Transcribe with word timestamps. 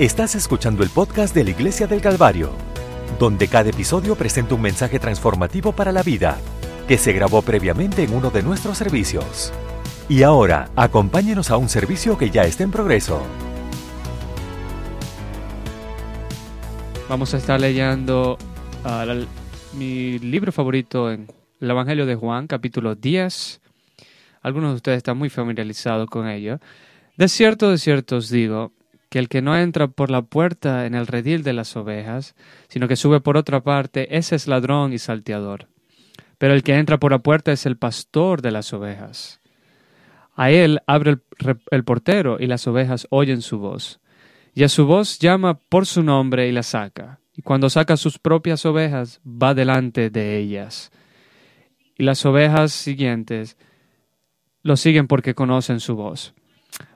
Estás 0.00 0.34
escuchando 0.34 0.82
el 0.82 0.88
podcast 0.88 1.34
de 1.34 1.44
la 1.44 1.50
Iglesia 1.50 1.86
del 1.86 2.00
Calvario, 2.00 2.52
donde 3.18 3.48
cada 3.48 3.68
episodio 3.68 4.16
presenta 4.16 4.54
un 4.54 4.62
mensaje 4.62 4.98
transformativo 4.98 5.72
para 5.72 5.92
la 5.92 6.02
vida, 6.02 6.38
que 6.88 6.96
se 6.96 7.12
grabó 7.12 7.42
previamente 7.42 8.02
en 8.02 8.14
uno 8.14 8.30
de 8.30 8.42
nuestros 8.42 8.78
servicios. 8.78 9.52
Y 10.08 10.22
ahora, 10.22 10.70
acompáñenos 10.74 11.50
a 11.50 11.58
un 11.58 11.68
servicio 11.68 12.16
que 12.16 12.30
ya 12.30 12.44
está 12.44 12.64
en 12.64 12.70
progreso. 12.70 13.20
Vamos 17.06 17.34
a 17.34 17.36
estar 17.36 17.60
leyendo 17.60 18.38
la- 18.84 19.26
mi 19.74 20.18
libro 20.18 20.50
favorito 20.50 21.12
en 21.12 21.26
el 21.60 21.70
Evangelio 21.70 22.06
de 22.06 22.14
Juan, 22.14 22.46
capítulo 22.46 22.94
10. 22.94 23.60
Algunos 24.40 24.70
de 24.70 24.76
ustedes 24.76 24.96
están 24.96 25.18
muy 25.18 25.28
familiarizados 25.28 26.08
con 26.08 26.26
ello. 26.26 26.58
De 27.18 27.28
cierto, 27.28 27.70
de 27.70 27.76
cierto 27.76 28.16
os 28.16 28.30
digo, 28.30 28.72
que 29.10 29.18
el 29.18 29.28
que 29.28 29.42
no 29.42 29.56
entra 29.56 29.88
por 29.88 30.10
la 30.10 30.22
puerta 30.22 30.86
en 30.86 30.94
el 30.94 31.06
redil 31.06 31.42
de 31.42 31.52
las 31.52 31.76
ovejas, 31.76 32.36
sino 32.68 32.88
que 32.88 32.96
sube 32.96 33.20
por 33.20 33.36
otra 33.36 33.60
parte, 33.60 34.16
ese 34.16 34.36
es 34.36 34.46
ladrón 34.46 34.92
y 34.92 34.98
salteador. 34.98 35.66
Pero 36.38 36.54
el 36.54 36.62
que 36.62 36.76
entra 36.76 36.98
por 36.98 37.10
la 37.10 37.18
puerta 37.18 37.52
es 37.52 37.66
el 37.66 37.76
pastor 37.76 38.40
de 38.40 38.52
las 38.52 38.72
ovejas. 38.72 39.40
A 40.36 40.50
él 40.50 40.80
abre 40.86 41.18
el, 41.70 41.84
portero 41.84 42.38
y 42.40 42.46
las 42.46 42.66
ovejas 42.66 43.06
oyen 43.10 43.42
su 43.42 43.58
voz. 43.58 44.00
Y 44.54 44.62
a 44.62 44.68
su 44.68 44.86
voz 44.86 45.18
llama 45.18 45.58
por 45.58 45.86
su 45.86 46.02
nombre 46.02 46.48
y 46.48 46.52
la 46.52 46.62
saca. 46.62 47.18
Y 47.36 47.42
cuando 47.42 47.68
saca 47.68 47.96
sus 47.96 48.18
propias 48.18 48.64
ovejas, 48.64 49.20
va 49.26 49.54
delante 49.54 50.08
de 50.08 50.38
ellas. 50.38 50.92
Y 51.98 52.04
las 52.04 52.24
ovejas 52.24 52.72
siguientes 52.72 53.56
lo 54.62 54.76
siguen 54.76 55.08
porque 55.08 55.34
conocen 55.34 55.80
su 55.80 55.96
voz. 55.96 56.32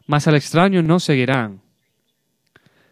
Mas 0.07 0.29
al 0.29 0.37
extraño 0.37 0.83
no 0.83 1.01
seguirán, 1.01 1.64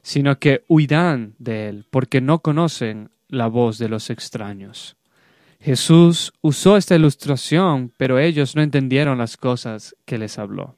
sino 0.02 0.38
que 0.38 0.64
huirán 0.68 1.34
de 1.38 1.68
él, 1.68 1.86
porque 1.90 2.20
no 2.20 2.40
conocen 2.40 3.10
la 3.28 3.46
voz 3.46 3.78
de 3.78 3.88
los 3.88 4.10
extraños. 4.10 4.96
Jesús 5.60 6.32
usó 6.40 6.76
esta 6.76 6.96
ilustración, 6.96 7.92
pero 7.96 8.18
ellos 8.18 8.56
no 8.56 8.62
entendieron 8.62 9.18
las 9.18 9.36
cosas 9.36 9.94
que 10.04 10.18
les 10.18 10.38
habló. 10.38 10.76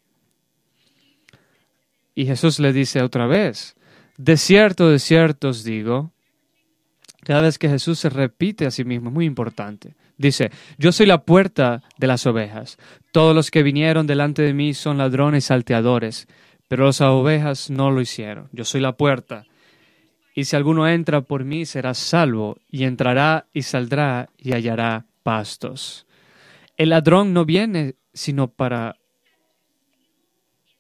Y 2.14 2.26
Jesús 2.26 2.60
le 2.60 2.72
dice 2.72 3.02
otra 3.02 3.26
vez, 3.26 3.76
de 4.18 4.36
cierto, 4.36 4.90
de 4.90 4.98
cierto 4.98 5.48
os 5.48 5.64
digo, 5.64 6.12
cada 7.24 7.40
vez 7.40 7.58
que 7.58 7.70
Jesús 7.70 7.98
se 7.98 8.10
repite 8.10 8.66
a 8.66 8.70
sí 8.70 8.84
mismo, 8.84 9.08
es 9.08 9.14
muy 9.14 9.24
importante. 9.24 9.94
Dice, 10.18 10.50
yo 10.78 10.92
soy 10.92 11.06
la 11.06 11.24
puerta 11.24 11.82
de 11.96 12.06
las 12.06 12.26
ovejas. 12.26 12.76
Todos 13.10 13.34
los 13.34 13.50
que 13.50 13.62
vinieron 13.62 14.06
delante 14.06 14.42
de 14.42 14.52
mí 14.52 14.74
son 14.74 14.98
ladrones 14.98 15.44
y 15.44 15.46
salteadores, 15.48 16.28
pero 16.68 16.86
las 16.86 17.00
ovejas 17.00 17.70
no 17.70 17.90
lo 17.90 18.00
hicieron. 18.00 18.48
Yo 18.52 18.64
soy 18.64 18.80
la 18.80 18.96
puerta. 18.96 19.44
Y 20.34 20.44
si 20.44 20.56
alguno 20.56 20.88
entra 20.88 21.20
por 21.20 21.44
mí, 21.44 21.64
será 21.64 21.94
salvo, 21.94 22.58
y 22.68 22.84
entrará 22.84 23.46
y 23.52 23.62
saldrá 23.62 24.28
y 24.36 24.52
hallará 24.52 25.06
pastos. 25.22 26.06
El 26.76 26.90
ladrón 26.90 27.32
no 27.32 27.44
viene 27.44 27.94
sino 28.12 28.48
para... 28.48 28.96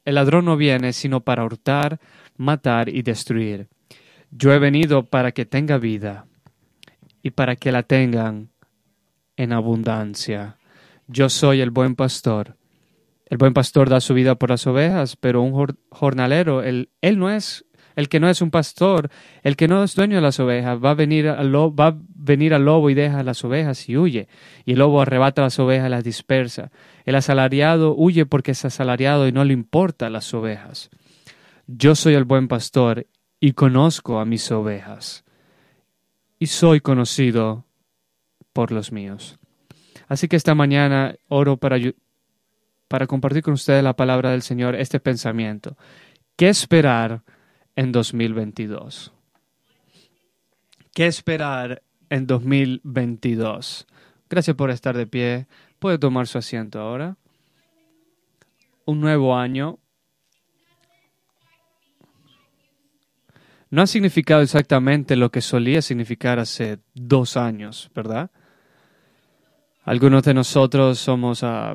El 0.04 0.16
ladrón 0.16 0.44
no 0.44 0.56
viene 0.56 0.92
sino 0.92 1.20
para 1.20 1.44
hurtar, 1.44 2.00
matar 2.36 2.88
y 2.88 3.02
destruir. 3.02 3.68
Yo 4.30 4.52
he 4.52 4.58
venido 4.58 5.04
para 5.04 5.32
que 5.32 5.46
tenga 5.46 5.78
vida 5.78 6.26
y 7.22 7.30
para 7.30 7.56
que 7.56 7.72
la 7.72 7.84
tengan 7.84 8.50
en 9.36 9.52
abundancia. 9.52 10.58
Yo 11.06 11.28
soy 11.28 11.60
el 11.60 11.70
buen 11.70 11.94
pastor. 11.94 12.56
El 13.34 13.38
buen 13.38 13.52
pastor 13.52 13.90
da 13.90 13.98
su 14.00 14.14
vida 14.14 14.36
por 14.36 14.50
las 14.50 14.64
ovejas, 14.64 15.16
pero 15.16 15.42
un 15.42 15.50
jor- 15.50 15.76
jornalero, 15.90 16.62
él, 16.62 16.88
no 17.16 17.30
es, 17.32 17.64
el 17.96 18.08
que 18.08 18.20
no 18.20 18.28
es 18.28 18.40
un 18.40 18.52
pastor, 18.52 19.10
el 19.42 19.56
que 19.56 19.66
no 19.66 19.82
es 19.82 19.96
dueño 19.96 20.14
de 20.14 20.22
las 20.22 20.38
ovejas, 20.38 20.78
va 20.78 20.90
a 20.90 20.94
venir 20.94 21.26
al 21.26 21.50
lobo, 21.50 21.74
va 21.74 21.86
a 21.88 21.98
venir 22.14 22.54
al 22.54 22.64
lobo 22.64 22.90
y 22.90 22.94
deja 22.94 23.24
las 23.24 23.44
ovejas 23.44 23.88
y 23.88 23.96
huye. 23.96 24.28
Y 24.64 24.74
el 24.74 24.78
lobo 24.78 25.02
arrebata 25.02 25.42
las 25.42 25.58
ovejas 25.58 25.88
y 25.88 25.90
las 25.90 26.04
dispersa. 26.04 26.70
El 27.04 27.16
asalariado 27.16 27.96
huye 27.96 28.24
porque 28.24 28.52
es 28.52 28.64
asalariado 28.64 29.26
y 29.26 29.32
no 29.32 29.44
le 29.44 29.52
importa 29.52 30.10
las 30.10 30.32
ovejas. 30.32 30.90
Yo 31.66 31.96
soy 31.96 32.14
el 32.14 32.22
buen 32.22 32.46
pastor 32.46 33.08
y 33.40 33.54
conozco 33.54 34.20
a 34.20 34.24
mis 34.24 34.48
ovejas. 34.52 35.24
Y 36.38 36.46
soy 36.46 36.78
conocido 36.78 37.64
por 38.52 38.70
los 38.70 38.92
míos. 38.92 39.40
Así 40.06 40.28
que 40.28 40.36
esta 40.36 40.54
mañana 40.54 41.16
oro 41.26 41.56
para, 41.56 41.78
para 42.94 43.08
compartir 43.08 43.42
con 43.42 43.54
ustedes 43.54 43.82
la 43.82 43.96
palabra 43.96 44.30
del 44.30 44.42
Señor, 44.42 44.76
este 44.76 45.00
pensamiento. 45.00 45.76
¿Qué 46.36 46.48
esperar 46.48 47.24
en 47.74 47.90
2022? 47.90 49.12
¿Qué 50.94 51.06
esperar 51.08 51.82
en 52.08 52.28
2022? 52.28 53.88
Gracias 54.30 54.56
por 54.56 54.70
estar 54.70 54.96
de 54.96 55.08
pie. 55.08 55.48
Puede 55.80 55.98
tomar 55.98 56.28
su 56.28 56.38
asiento 56.38 56.78
ahora. 56.78 57.16
Un 58.84 59.00
nuevo 59.00 59.36
año. 59.36 59.80
No 63.70 63.82
ha 63.82 63.88
significado 63.88 64.42
exactamente 64.42 65.16
lo 65.16 65.32
que 65.32 65.40
solía 65.40 65.82
significar 65.82 66.38
hace 66.38 66.78
dos 66.94 67.36
años, 67.36 67.90
¿verdad? 67.92 68.30
Algunos 69.82 70.22
de 70.22 70.34
nosotros 70.34 71.00
somos 71.00 71.42
ah, 71.42 71.74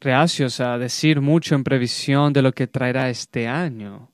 reacios 0.00 0.60
a 0.60 0.78
decir 0.78 1.20
mucho 1.20 1.54
en 1.54 1.64
previsión 1.64 2.32
de 2.32 2.42
lo 2.42 2.52
que 2.52 2.66
traerá 2.66 3.08
este 3.08 3.48
año. 3.48 4.10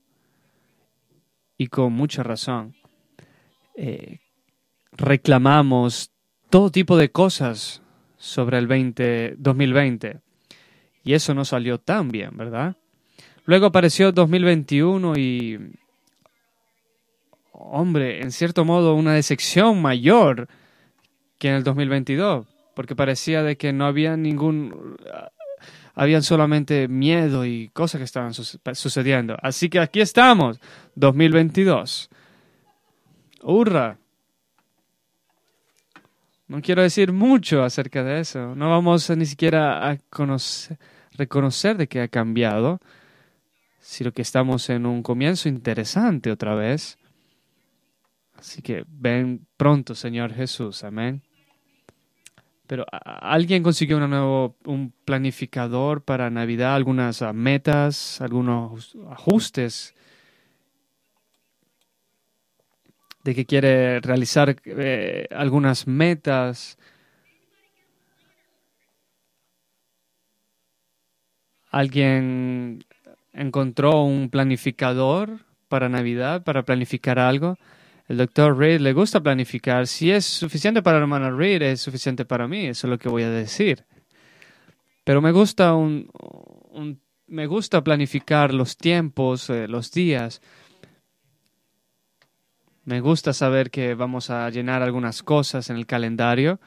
Y 1.56 1.66
con 1.66 1.92
mucha 1.92 2.22
razón. 2.22 2.74
Eh, 3.76 4.20
reclamamos 4.92 6.10
todo 6.48 6.70
tipo 6.70 6.96
de 6.96 7.10
cosas 7.10 7.82
sobre 8.16 8.58
el 8.58 8.66
20 8.66 9.34
2020. 9.38 10.20
Y 11.02 11.14
eso 11.14 11.34
no 11.34 11.44
salió 11.44 11.78
tan 11.78 12.10
bien, 12.10 12.36
¿verdad? 12.36 12.76
Luego 13.47 13.66
apareció 13.66 14.12
2021 14.12 15.16
y, 15.16 15.58
hombre, 17.52 18.22
en 18.22 18.32
cierto 18.32 18.64
modo 18.64 18.94
una 18.94 19.14
decepción 19.14 19.80
mayor 19.80 20.48
que 21.38 21.48
en 21.48 21.54
el 21.54 21.64
2022, 21.64 22.47
porque 22.76 22.94
parecía 22.94 23.42
de 23.42 23.56
que 23.56 23.72
no 23.72 23.86
había 23.86 24.16
ningún, 24.16 24.97
habían 26.00 26.22
solamente 26.22 26.88
miedo 26.88 27.44
y 27.44 27.68
cosas 27.74 27.98
que 27.98 28.06
estaban 28.06 28.32
su- 28.32 28.58
sucediendo. 28.72 29.36
Así 29.42 29.68
que 29.68 29.78
aquí 29.78 30.00
estamos, 30.00 30.58
2022. 30.94 32.08
¡Hurra! 33.42 33.98
No 36.48 36.62
quiero 36.62 36.80
decir 36.80 37.12
mucho 37.12 37.62
acerca 37.62 38.02
de 38.02 38.20
eso. 38.20 38.54
No 38.54 38.70
vamos 38.70 39.10
ni 39.10 39.26
siquiera 39.26 39.90
a 39.90 39.98
conocer, 40.08 40.78
reconocer 41.12 41.76
de 41.76 41.86
que 41.86 42.00
ha 42.00 42.08
cambiado, 42.08 42.80
sino 43.78 44.10
que 44.12 44.22
estamos 44.22 44.70
en 44.70 44.86
un 44.86 45.02
comienzo 45.02 45.50
interesante 45.50 46.30
otra 46.30 46.54
vez. 46.54 46.96
Así 48.38 48.62
que 48.62 48.84
ven 48.88 49.46
pronto, 49.58 49.94
Señor 49.94 50.32
Jesús. 50.32 50.82
Amén. 50.82 51.22
Pero 52.70 52.86
¿a- 52.92 52.98
a- 52.98 53.32
¿alguien 53.34 53.64
consiguió 53.64 53.97
una 53.97 54.06
nuevo, 54.06 54.54
un 54.64 54.92
planificador 55.04 56.04
para 56.04 56.31
Navidad? 56.31 56.76
Algunas 56.76 57.20
ah, 57.20 57.32
metas, 57.32 58.20
algunos 58.20 58.97
ajustes 59.10 59.92
de 63.25 63.34
que 63.34 63.44
quiere 63.44 63.98
realizar 63.98 64.54
eh, 64.64 65.26
algunas 65.32 65.88
metas. 65.88 66.78
¿Alguien 71.72 72.84
encontró 73.33 74.04
un 74.04 74.30
planificador 74.30 75.41
para 75.68 75.89
Navidad, 75.89 76.44
para 76.44 76.62
planificar 76.65 77.18
algo? 77.18 77.56
El 78.10 78.16
doctor 78.16 78.59
Reed 78.59 78.80
le 78.80 78.92
gusta 78.92 79.21
planificar. 79.21 79.86
Si 79.86 80.10
es 80.10 80.24
suficiente 80.24 80.83
para 80.83 80.97
la 80.98 81.03
hermana 81.04 81.30
Reed, 81.30 81.62
es 81.62 81.80
suficiente 81.80 82.24
para 82.24 82.48
mí. 82.48 82.66
Eso 82.66 82.89
es 82.89 82.91
lo 82.91 82.98
que 82.98 83.09
voy 83.09 83.22
a 83.22 83.30
decir. 83.30 83.84
Pero 85.04 85.21
me 85.22 85.30
gusta 85.30 85.74
un, 85.74 86.10
me 87.28 87.47
gusta 87.47 87.84
planificar 87.84 88.53
los 88.53 88.77
tiempos, 88.77 89.48
eh, 89.48 89.68
los 89.68 89.92
días. 89.92 90.42
Me 92.84 93.01
gusta 93.01 93.33
saber 93.33 93.71
que 93.71 93.95
vamos 93.95 94.28
a 94.28 94.51
llenar 94.51 94.83
algunas 94.83 95.22
cosas 95.22 95.71
en 95.71 95.77
el 95.77 95.86
calendario 95.86 96.59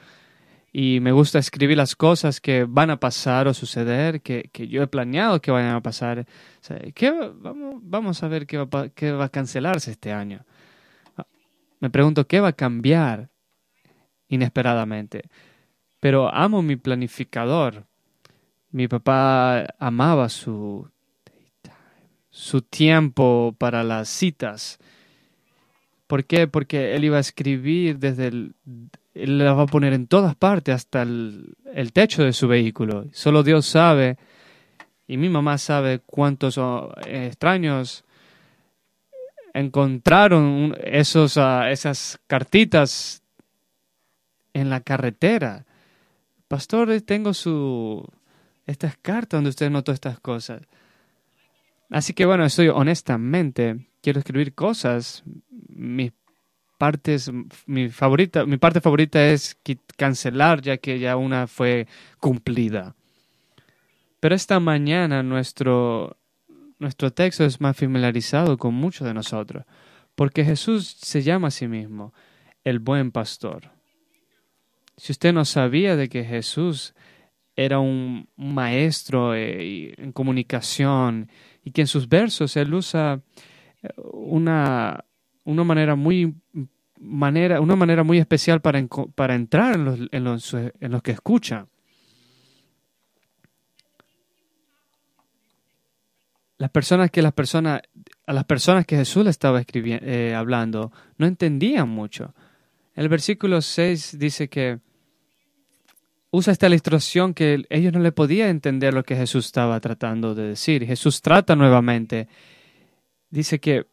y 0.72 1.00
me 1.00 1.12
gusta 1.12 1.38
escribir 1.38 1.76
las 1.76 1.94
cosas 1.94 2.40
que 2.40 2.64
van 2.66 2.88
a 2.88 2.98
pasar 2.98 3.48
o 3.48 3.52
suceder, 3.52 4.22
que, 4.22 4.48
que 4.50 4.66
yo 4.66 4.82
he 4.82 4.86
planeado 4.86 5.42
que 5.42 5.50
vayan 5.50 5.74
a 5.74 5.82
pasar. 5.82 6.24
¿qué 6.94 7.10
va- 7.10 7.32
vamos, 7.34 7.82
vamos 7.82 8.22
a 8.22 8.28
ver 8.28 8.46
qué 8.46 8.56
va, 8.56 8.88
qué 8.88 9.12
va 9.12 9.26
a 9.26 9.28
cancelarse 9.28 9.90
este 9.90 10.10
año. 10.10 10.46
Me 11.84 11.90
pregunto 11.90 12.26
qué 12.26 12.40
va 12.40 12.48
a 12.48 12.52
cambiar 12.54 13.28
inesperadamente. 14.28 15.28
Pero 16.00 16.34
amo 16.34 16.62
mi 16.62 16.76
planificador. 16.76 17.84
Mi 18.70 18.88
papá 18.88 19.66
amaba 19.78 20.30
su 20.30 20.88
su 22.30 22.62
tiempo 22.62 23.54
para 23.58 23.84
las 23.84 24.08
citas. 24.08 24.78
¿Por 26.06 26.24
qué? 26.24 26.46
Porque 26.48 26.94
él 26.94 27.04
iba 27.04 27.18
a 27.18 27.20
escribir 27.20 27.98
desde 27.98 28.28
el... 28.28 28.54
Él 29.12 29.36
la 29.36 29.52
va 29.52 29.64
a 29.64 29.66
poner 29.66 29.92
en 29.92 30.06
todas 30.06 30.34
partes, 30.34 30.74
hasta 30.74 31.02
el, 31.02 31.54
el 31.74 31.92
techo 31.92 32.24
de 32.24 32.32
su 32.32 32.48
vehículo. 32.48 33.08
Solo 33.12 33.42
Dios 33.42 33.66
sabe, 33.66 34.16
y 35.06 35.18
mi 35.18 35.28
mamá 35.28 35.58
sabe 35.58 35.98
cuántos 35.98 36.56
oh, 36.56 36.94
extraños 37.06 38.06
encontraron 39.54 40.76
esos, 40.82 41.38
ah, 41.38 41.70
esas 41.70 42.20
cartitas 42.26 43.22
en 44.52 44.68
la 44.68 44.80
carretera. 44.80 45.64
Pastor, 46.48 47.00
tengo 47.00 47.32
su 47.32 48.06
estas 48.66 48.96
cartas 48.96 49.38
donde 49.38 49.50
usted 49.50 49.70
notó 49.70 49.92
estas 49.92 50.20
cosas. 50.20 50.62
Así 51.90 52.12
que 52.12 52.26
bueno, 52.26 52.44
estoy 52.44 52.68
honestamente, 52.68 53.86
quiero 54.02 54.18
escribir 54.18 54.54
cosas. 54.54 55.22
Mis 55.68 56.12
partes, 56.78 57.30
mi 57.66 57.88
favorita, 57.88 58.46
mi 58.46 58.56
parte 58.56 58.80
favorita 58.80 59.24
es 59.26 59.56
cancelar 59.96 60.60
ya 60.60 60.76
que 60.78 60.98
ya 60.98 61.16
una 61.16 61.46
fue 61.46 61.86
cumplida. 62.18 62.94
Pero 64.20 64.34
esta 64.34 64.58
mañana 64.60 65.22
nuestro, 65.22 66.16
nuestro 66.84 67.12
texto 67.12 67.44
es 67.44 67.60
más 67.60 67.76
familiarizado 67.76 68.56
con 68.58 68.74
muchos 68.74 69.06
de 69.06 69.14
nosotros, 69.14 69.64
porque 70.14 70.44
Jesús 70.44 70.86
se 70.86 71.22
llama 71.22 71.48
a 71.48 71.50
sí 71.50 71.66
mismo 71.66 72.12
el 72.62 72.78
buen 72.78 73.10
pastor. 73.10 73.72
Si 74.96 75.10
usted 75.10 75.32
no 75.32 75.44
sabía 75.44 75.96
de 75.96 76.08
que 76.08 76.24
Jesús 76.24 76.94
era 77.56 77.78
un 77.80 78.28
maestro 78.36 79.34
eh, 79.34 79.94
en 79.96 80.12
comunicación 80.12 81.30
y 81.64 81.70
que 81.70 81.80
en 81.80 81.86
sus 81.86 82.08
versos 82.08 82.56
él 82.56 82.74
usa 82.74 83.20
eh, 83.82 83.88
una, 84.12 85.04
una 85.44 85.64
manera 85.64 85.94
muy 85.96 86.34
manera, 87.00 87.60
una 87.60 87.76
manera 87.76 88.04
muy 88.04 88.18
especial 88.18 88.60
para, 88.60 88.84
para 89.14 89.34
entrar 89.34 89.74
en 89.74 89.84
los, 89.84 89.98
en, 90.10 90.24
los, 90.24 90.54
en 90.54 90.92
los 90.92 91.02
que 91.02 91.12
escuchan. 91.12 91.66
Las 96.64 96.70
personas 96.70 97.10
que 97.10 97.20
las 97.20 97.34
personas, 97.34 97.82
a 98.26 98.32
las 98.32 98.44
personas 98.44 98.86
que 98.86 98.96
Jesús 98.96 99.22
le 99.22 99.28
estaba 99.28 99.60
escribiendo, 99.60 100.06
eh, 100.06 100.34
hablando 100.34 100.92
no 101.18 101.26
entendían 101.26 101.90
mucho. 101.90 102.34
El 102.94 103.10
versículo 103.10 103.60
6 103.60 104.18
dice 104.18 104.48
que 104.48 104.78
usa 106.30 106.54
esta 106.54 106.66
ilustración 106.66 107.34
que 107.34 107.66
ellos 107.68 107.92
no 107.92 107.98
le 108.00 108.12
podían 108.12 108.48
entender 108.48 108.94
lo 108.94 109.02
que 109.02 109.14
Jesús 109.14 109.44
estaba 109.44 109.78
tratando 109.78 110.34
de 110.34 110.44
decir. 110.44 110.86
Jesús 110.86 111.20
trata 111.20 111.54
nuevamente. 111.54 112.28
Dice 113.28 113.60
que 113.60 113.84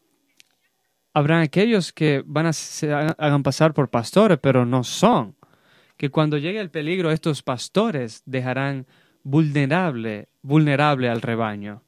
habrán 1.12 1.42
aquellos 1.42 1.92
que 1.92 2.22
van 2.24 2.46
a 2.46 2.54
se 2.54 2.90
hagan 2.90 3.42
pasar 3.42 3.74
por 3.74 3.90
pastores, 3.90 4.38
pero 4.40 4.64
no 4.64 4.82
son. 4.82 5.36
Que 5.98 6.08
cuando 6.08 6.38
llegue 6.38 6.58
el 6.58 6.70
peligro, 6.70 7.10
estos 7.10 7.42
pastores 7.42 8.22
dejarán 8.24 8.86
vulnerable, 9.24 10.30
vulnerable 10.40 11.10
al 11.10 11.20
rebaño. 11.20 11.82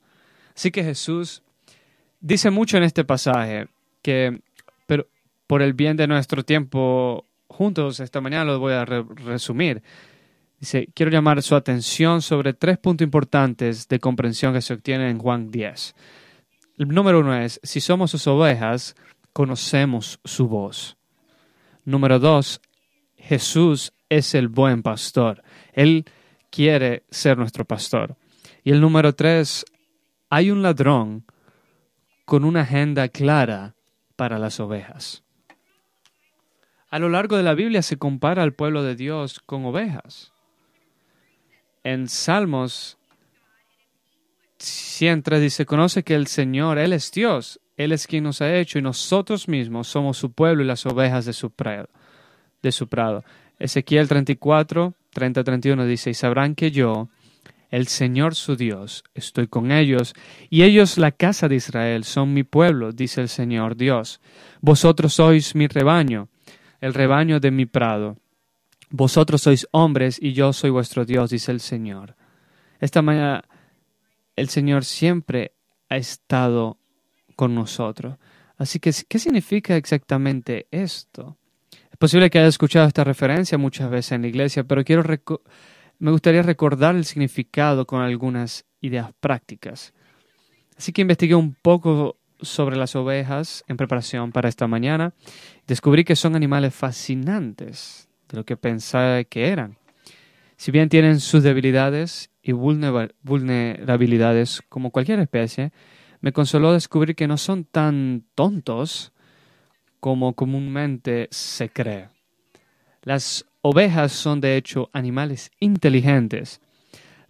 Así 0.54 0.70
que 0.70 0.84
Jesús 0.84 1.42
dice 2.20 2.50
mucho 2.50 2.76
en 2.76 2.84
este 2.84 3.04
pasaje 3.04 3.68
que 4.02 4.40
pero 4.86 5.06
por 5.46 5.62
el 5.62 5.72
bien 5.72 5.96
de 5.96 6.06
nuestro 6.06 6.44
tiempo 6.44 7.26
juntos 7.48 8.00
esta 8.00 8.20
mañana 8.20 8.44
lo 8.44 8.58
voy 8.58 8.72
a 8.72 8.84
resumir. 8.84 9.82
Dice, 10.60 10.88
quiero 10.94 11.12
llamar 11.12 11.42
su 11.42 11.54
atención 11.54 12.22
sobre 12.22 12.54
tres 12.54 12.78
puntos 12.78 13.04
importantes 13.04 13.86
de 13.88 14.00
comprensión 14.00 14.54
que 14.54 14.62
se 14.62 14.72
obtienen 14.72 15.08
en 15.08 15.18
Juan 15.18 15.50
10. 15.50 15.94
El 16.78 16.88
número 16.88 17.20
uno 17.20 17.36
es, 17.36 17.60
si 17.62 17.80
somos 17.80 18.10
sus 18.10 18.26
ovejas, 18.26 18.96
conocemos 19.32 20.20
su 20.24 20.48
voz. 20.48 20.96
Número 21.84 22.18
dos, 22.18 22.60
Jesús 23.16 23.92
es 24.08 24.34
el 24.34 24.48
buen 24.48 24.82
pastor. 24.82 25.42
Él 25.72 26.04
quiere 26.50 27.04
ser 27.10 27.36
nuestro 27.36 27.64
pastor. 27.64 28.16
Y 28.62 28.70
el 28.70 28.80
número 28.80 29.14
tres, 29.14 29.66
hay 30.30 30.50
un 30.50 30.62
ladrón 30.62 31.24
con 32.24 32.44
una 32.44 32.62
agenda 32.62 33.08
clara 33.08 33.74
para 34.16 34.38
las 34.38 34.60
ovejas. 34.60 35.22
A 36.90 36.98
lo 36.98 37.08
largo 37.08 37.36
de 37.36 37.42
la 37.42 37.54
Biblia 37.54 37.82
se 37.82 37.96
compara 37.96 38.42
al 38.42 38.54
pueblo 38.54 38.82
de 38.82 38.94
Dios 38.94 39.40
con 39.40 39.64
ovejas 39.64 40.34
en 41.84 42.08
Salmos 42.08 42.96
103 44.58 45.42
dice, 45.42 45.66
conoce 45.66 46.02
que 46.02 46.14
el 46.14 46.26
Señor, 46.26 46.78
Él 46.78 46.94
es 46.94 47.12
Dios, 47.12 47.60
Él 47.76 47.92
es 47.92 48.06
quien 48.06 48.24
nos 48.24 48.40
ha 48.40 48.56
hecho 48.56 48.78
y 48.78 48.82
nosotros 48.82 49.46
mismos 49.46 49.88
somos 49.88 50.16
su 50.16 50.32
pueblo 50.32 50.62
y 50.62 50.66
las 50.66 50.86
ovejas 50.86 51.26
de 51.26 51.34
su 51.34 51.50
prado. 51.50 51.90
De 52.62 52.72
su 52.72 52.88
prado. 52.88 53.22
Ezequiel 53.58 54.08
34, 54.08 54.94
30-31 55.14 55.84
dice, 55.84 56.10
y 56.10 56.14
sabrán 56.14 56.54
que 56.54 56.70
yo, 56.70 57.08
el 57.74 57.88
Señor 57.88 58.36
su 58.36 58.54
Dios, 58.54 59.02
estoy 59.14 59.48
con 59.48 59.72
ellos, 59.72 60.14
y 60.48 60.62
ellos 60.62 60.96
la 60.96 61.10
casa 61.10 61.48
de 61.48 61.56
Israel 61.56 62.04
son 62.04 62.32
mi 62.32 62.44
pueblo, 62.44 62.92
dice 62.92 63.20
el 63.20 63.28
Señor 63.28 63.74
Dios. 63.74 64.20
Vosotros 64.60 65.14
sois 65.14 65.56
mi 65.56 65.66
rebaño, 65.66 66.28
el 66.80 66.94
rebaño 66.94 67.40
de 67.40 67.50
mi 67.50 67.66
prado. 67.66 68.16
Vosotros 68.90 69.42
sois 69.42 69.66
hombres 69.72 70.22
y 70.22 70.34
yo 70.34 70.52
soy 70.52 70.70
vuestro 70.70 71.04
Dios, 71.04 71.30
dice 71.30 71.50
el 71.50 71.58
Señor. 71.58 72.14
Esta 72.78 73.02
mañana 73.02 73.42
el 74.36 74.48
Señor 74.50 74.84
siempre 74.84 75.50
ha 75.88 75.96
estado 75.96 76.78
con 77.34 77.56
nosotros. 77.56 78.18
Así 78.56 78.78
que, 78.78 78.92
¿qué 79.08 79.18
significa 79.18 79.74
exactamente 79.74 80.68
esto? 80.70 81.38
Es 81.90 81.98
posible 81.98 82.30
que 82.30 82.38
haya 82.38 82.46
escuchado 82.46 82.86
esta 82.86 83.02
referencia 83.02 83.58
muchas 83.58 83.90
veces 83.90 84.12
en 84.12 84.22
la 84.22 84.28
iglesia, 84.28 84.62
pero 84.62 84.84
quiero 84.84 85.02
me 86.04 86.10
gustaría 86.10 86.42
recordar 86.42 86.94
el 86.96 87.06
significado 87.06 87.86
con 87.86 88.02
algunas 88.02 88.66
ideas 88.82 89.10
prácticas. 89.20 89.94
Así 90.76 90.92
que 90.92 91.00
investigué 91.00 91.34
un 91.34 91.54
poco 91.54 92.18
sobre 92.42 92.76
las 92.76 92.94
ovejas 92.94 93.64
en 93.68 93.78
preparación 93.78 94.30
para 94.30 94.50
esta 94.50 94.66
mañana. 94.66 95.14
Descubrí 95.66 96.04
que 96.04 96.14
son 96.14 96.36
animales 96.36 96.74
fascinantes 96.74 98.06
de 98.28 98.36
lo 98.36 98.44
que 98.44 98.58
pensaba 98.58 99.24
que 99.24 99.48
eran. 99.48 99.78
Si 100.58 100.70
bien 100.70 100.90
tienen 100.90 101.20
sus 101.20 101.42
debilidades 101.42 102.28
y 102.42 102.52
vulnerabilidades 102.52 104.60
como 104.68 104.90
cualquier 104.90 105.20
especie, 105.20 105.72
me 106.20 106.34
consoló 106.34 106.74
descubrir 106.74 107.16
que 107.16 107.26
no 107.26 107.38
son 107.38 107.64
tan 107.64 108.26
tontos 108.34 109.14
como 110.00 110.34
comúnmente 110.34 111.28
se 111.30 111.70
cree. 111.70 112.13
Las 113.04 113.46
ovejas 113.62 114.12
son 114.12 114.40
de 114.40 114.56
hecho 114.56 114.90
animales 114.92 115.50
inteligentes. 115.60 116.60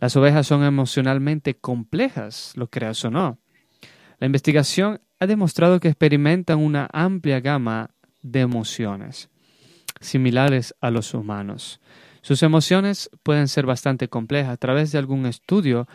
Las 0.00 0.16
ovejas 0.16 0.47
son 0.47 0.64
emocionalmente 0.64 1.54
complejas, 1.54 2.52
lo 2.57 2.69
creas 2.69 3.04
o 3.04 3.11
no. 3.11 3.38
La 4.19 4.26
investigación 4.26 5.00
ha 5.21 5.26
demostrado 5.26 5.81
que 5.81 5.88
experimentan 5.88 6.59
una 6.59 6.88
amplia 6.93 7.40
gama 7.40 7.90
de 8.23 8.40
emociones 8.40 9.28
similares 10.00 10.75
a 10.81 10.90
los 10.90 11.14
humanos. 11.14 11.81
Sus 12.23 12.43
emociones 12.43 13.11
pueden 13.23 13.49
ser 13.49 13.66
bastante 13.66 14.09
complejas. 14.09 14.52
A 14.52 14.57
través 14.57 14.93
de 14.93 14.99
algún 14.99 15.26
estudio, 15.26 15.87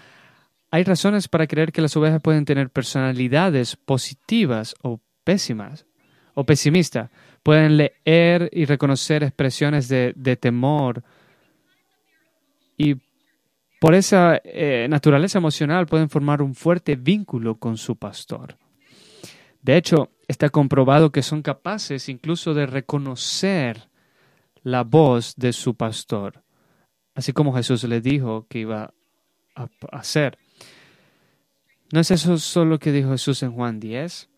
hay 0.71 0.83
razones 0.83 1.27
para 1.27 1.47
creer 1.47 1.71
que 1.71 1.81
las 1.81 1.95
ovejas 1.97 2.21
pueden 2.21 2.45
tener 2.45 2.69
personalidades 2.69 3.75
positivas 3.75 4.75
o 4.81 4.99
pésimas 5.23 5.85
o 6.33 6.45
pesimistas. 6.45 7.09
Pueden 7.43 7.77
leer 7.77 8.49
y 8.51 8.65
reconocer 8.65 9.23
expresiones 9.23 9.87
de, 9.87 10.37
temor 10.39 11.03
y 12.77 12.95
por 13.79 13.95
esa 13.95 14.41
eh, 14.43 14.87
naturaleza 14.89 15.37
emocional 15.37 15.85
pueden 15.85 16.09
formar 16.09 16.41
un 16.41 16.53
fuerte 16.53 16.95
vínculo 16.95 17.55
con 17.55 17.77
su 17.77 17.95
pastor. 17.95 18.57
De 19.61 19.77
hecho, 19.77 20.09
está 20.27 20.49
comprobado 20.49 21.11
que 21.11 21.23
son 21.23 21.41
capaces 21.41 22.09
incluso 22.09 22.53
de 22.53 22.65
reconocer 22.65 23.89
la 24.63 24.83
voz 24.83 25.35
de 25.35 25.53
su 25.53 25.75
pastor, 25.75 26.43
así 27.15 27.33
como 27.33 27.53
Jesús 27.53 27.83
le 27.85 28.01
dijo 28.01 28.45
que 28.49 28.59
iba 28.59 28.93
a 29.55 29.69
hacer. 29.91 30.37
¿No 31.91 31.99
es 31.99 32.11
eso 32.11 32.37
solo 32.37 32.71
lo 32.71 32.79
que 32.79 32.91
dijo 32.91 33.11
Jesús 33.11 33.41
en 33.43 33.51
Juan 33.51 33.79
10? 33.79 34.29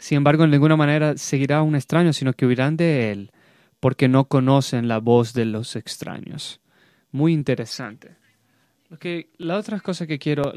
Sin 0.00 0.16
embargo, 0.16 0.42
en 0.42 0.50
ninguna 0.50 0.76
manera 0.76 1.16
seguirá 1.16 1.62
un 1.62 1.76
extraño, 1.76 2.12
sino 2.12 2.32
que 2.32 2.46
huirán 2.46 2.76
de 2.76 3.12
él, 3.12 3.30
porque 3.78 4.08
no 4.08 4.24
conocen 4.24 4.88
la 4.88 4.98
voz 4.98 5.32
de 5.32 5.44
los 5.44 5.76
extraños. 5.76 6.60
Muy 7.12 7.32
interesante. 7.32 8.16
la 9.38 9.56
otra 9.56 9.78
cosa 9.78 10.06
que 10.06 10.18
quiero, 10.18 10.52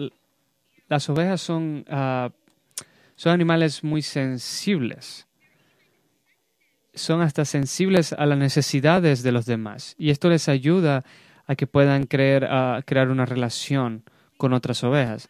las 0.88 1.10
ovejas 1.10 1.42
son, 1.42 1.86
ah, 1.90 2.32
son 3.16 3.34
animales 3.34 3.84
muy 3.84 4.02
sensibles 4.02 5.28
son 6.94 7.22
hasta 7.22 7.46
sensibles 7.46 8.14
a 8.14 8.26
las 8.26 8.38
necesidades 8.38 9.24
de 9.24 9.32
los 9.32 9.46
demás 9.46 9.96
y 9.98 10.12
esto 10.12 10.30
les 10.30 10.48
ayuda 10.48 11.04
a 11.46 11.56
que 11.56 11.68
puedan 11.68 12.04
creer, 12.06 12.46
a 12.46 12.82
crear 12.86 13.10
una 13.10 13.26
relación 13.26 14.04
con 14.38 14.54
otras 14.54 14.84
ovejas. 14.84 15.30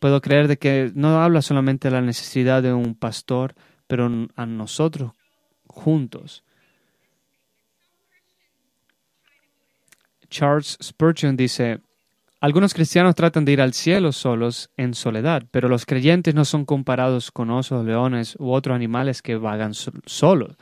Puedo 0.00 0.20
creer 0.20 0.48
de 0.48 0.58
que 0.58 0.92
no 0.94 1.20
habla 1.20 1.42
solamente 1.42 1.88
de 1.88 1.94
la 1.94 2.02
necesidad 2.02 2.62
de 2.62 2.72
un 2.72 2.94
pastor, 2.94 3.54
pero 3.86 4.10
a 4.36 4.46
nosotros 4.46 5.12
juntos. 5.66 6.44
Charles 10.28 10.78
Spurgeon 10.82 11.36
dice, 11.36 11.80
algunos 12.40 12.74
cristianos 12.74 13.14
tratan 13.14 13.44
de 13.44 13.52
ir 13.52 13.60
al 13.60 13.72
cielo 13.72 14.12
solos 14.12 14.70
en 14.76 14.94
soledad, 14.94 15.44
pero 15.50 15.68
los 15.68 15.86
creyentes 15.86 16.34
no 16.34 16.44
son 16.44 16.64
comparados 16.64 17.30
con 17.30 17.50
osos, 17.50 17.84
leones 17.84 18.36
u 18.38 18.50
otros 18.50 18.74
animales 18.74 19.22
que 19.22 19.36
vagan 19.36 19.72
solos. 19.74 20.56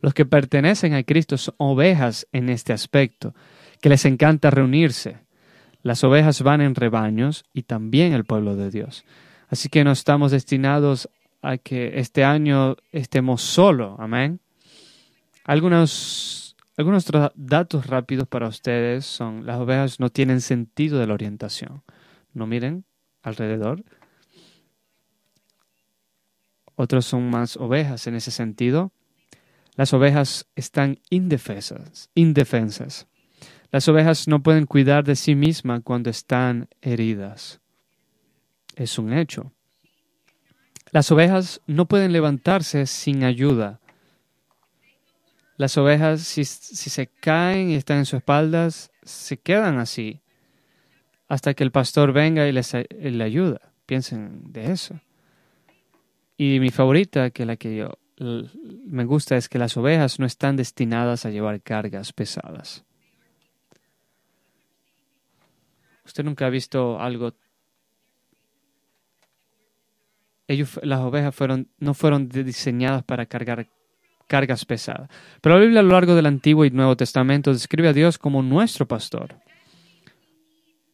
Los 0.00 0.14
que 0.14 0.26
pertenecen 0.26 0.94
a 0.94 1.02
Cristo 1.02 1.36
son 1.36 1.54
ovejas 1.58 2.26
en 2.32 2.48
este 2.48 2.72
aspecto, 2.72 3.34
que 3.80 3.88
les 3.88 4.04
encanta 4.04 4.50
reunirse. 4.50 5.25
Las 5.82 6.02
ovejas 6.04 6.42
van 6.42 6.60
en 6.60 6.74
rebaños 6.74 7.44
y 7.52 7.62
también 7.62 8.12
el 8.12 8.24
pueblo 8.24 8.56
de 8.56 8.70
Dios. 8.70 9.04
Así 9.48 9.68
que 9.68 9.84
no 9.84 9.92
estamos 9.92 10.32
destinados 10.32 11.08
a 11.42 11.58
que 11.58 12.00
este 12.00 12.24
año 12.24 12.76
estemos 12.90 13.42
solos. 13.42 13.96
Amén. 13.98 14.40
Algunos, 15.44 16.56
algunos 16.76 17.06
datos 17.36 17.86
rápidos 17.86 18.26
para 18.26 18.48
ustedes 18.48 19.06
son, 19.06 19.46
las 19.46 19.58
ovejas 19.58 20.00
no 20.00 20.10
tienen 20.10 20.40
sentido 20.40 20.98
de 20.98 21.06
la 21.06 21.14
orientación. 21.14 21.82
No 22.34 22.46
miren 22.46 22.84
alrededor. 23.22 23.84
Otros 26.74 27.06
son 27.06 27.30
más 27.30 27.56
ovejas 27.56 28.06
en 28.06 28.16
ese 28.16 28.30
sentido. 28.30 28.92
Las 29.76 29.92
ovejas 29.94 30.46
están 30.56 31.00
indefensas, 31.10 32.10
indefensas. 32.14 33.06
Las 33.76 33.88
ovejas 33.88 34.26
no 34.26 34.42
pueden 34.42 34.64
cuidar 34.64 35.04
de 35.04 35.14
sí 35.16 35.34
mismas 35.34 35.82
cuando 35.84 36.08
están 36.08 36.66
heridas. 36.80 37.60
Es 38.74 38.98
un 38.98 39.12
hecho. 39.12 39.52
Las 40.92 41.12
ovejas 41.12 41.60
no 41.66 41.84
pueden 41.84 42.10
levantarse 42.10 42.86
sin 42.86 43.22
ayuda. 43.22 43.78
Las 45.58 45.76
ovejas, 45.76 46.22
si, 46.22 46.46
se 46.46 47.06
caen 47.20 47.68
y 47.68 47.74
están 47.74 47.98
en 47.98 48.06
sus 48.06 48.20
espaldas, 48.20 48.90
se 49.02 49.36
quedan 49.36 49.78
así 49.78 50.22
hasta 51.28 51.52
que 51.52 51.62
el 51.62 51.70
pastor 51.70 52.14
venga 52.14 52.48
y 52.48 52.52
les 52.52 52.72
le 52.72 53.24
ayuda. 53.24 53.60
Piensen 53.84 54.54
de 54.54 54.72
eso. 54.72 54.98
Y 56.38 56.60
mi 56.60 56.70
favorita, 56.70 57.28
que 57.28 57.44
la 57.44 57.56
que 57.56 57.76
yo 57.76 57.98
me 58.86 59.04
gusta, 59.04 59.36
es 59.36 59.50
que 59.50 59.58
las 59.58 59.76
ovejas 59.76 60.18
no 60.18 60.24
están 60.24 60.56
destinadas 60.56 61.26
a 61.26 61.30
llevar 61.30 61.60
cargas 61.60 62.14
pesadas. 62.14 62.85
Usted 66.06 66.24
nunca 66.24 66.46
ha 66.46 66.50
visto 66.50 66.98
algo. 66.98 67.34
Ellos, 70.48 70.78
las 70.82 71.00
ovejas 71.00 71.34
no 71.78 71.94
fueron 71.94 72.28
diseñadas 72.28 73.02
para 73.02 73.26
cargar 73.26 73.66
cargas 74.26 74.64
pesadas. 74.64 75.08
Pero 75.40 75.56
la 75.56 75.60
Biblia 75.60 75.80
a 75.80 75.82
lo 75.82 75.90
largo 75.90 76.14
del 76.14 76.26
Antiguo 76.26 76.64
y 76.64 76.70
Nuevo 76.70 76.96
Testamento 76.96 77.52
describe 77.52 77.88
a 77.88 77.92
Dios 77.92 78.18
como 78.18 78.42
nuestro 78.42 78.86
pastor. 78.86 79.36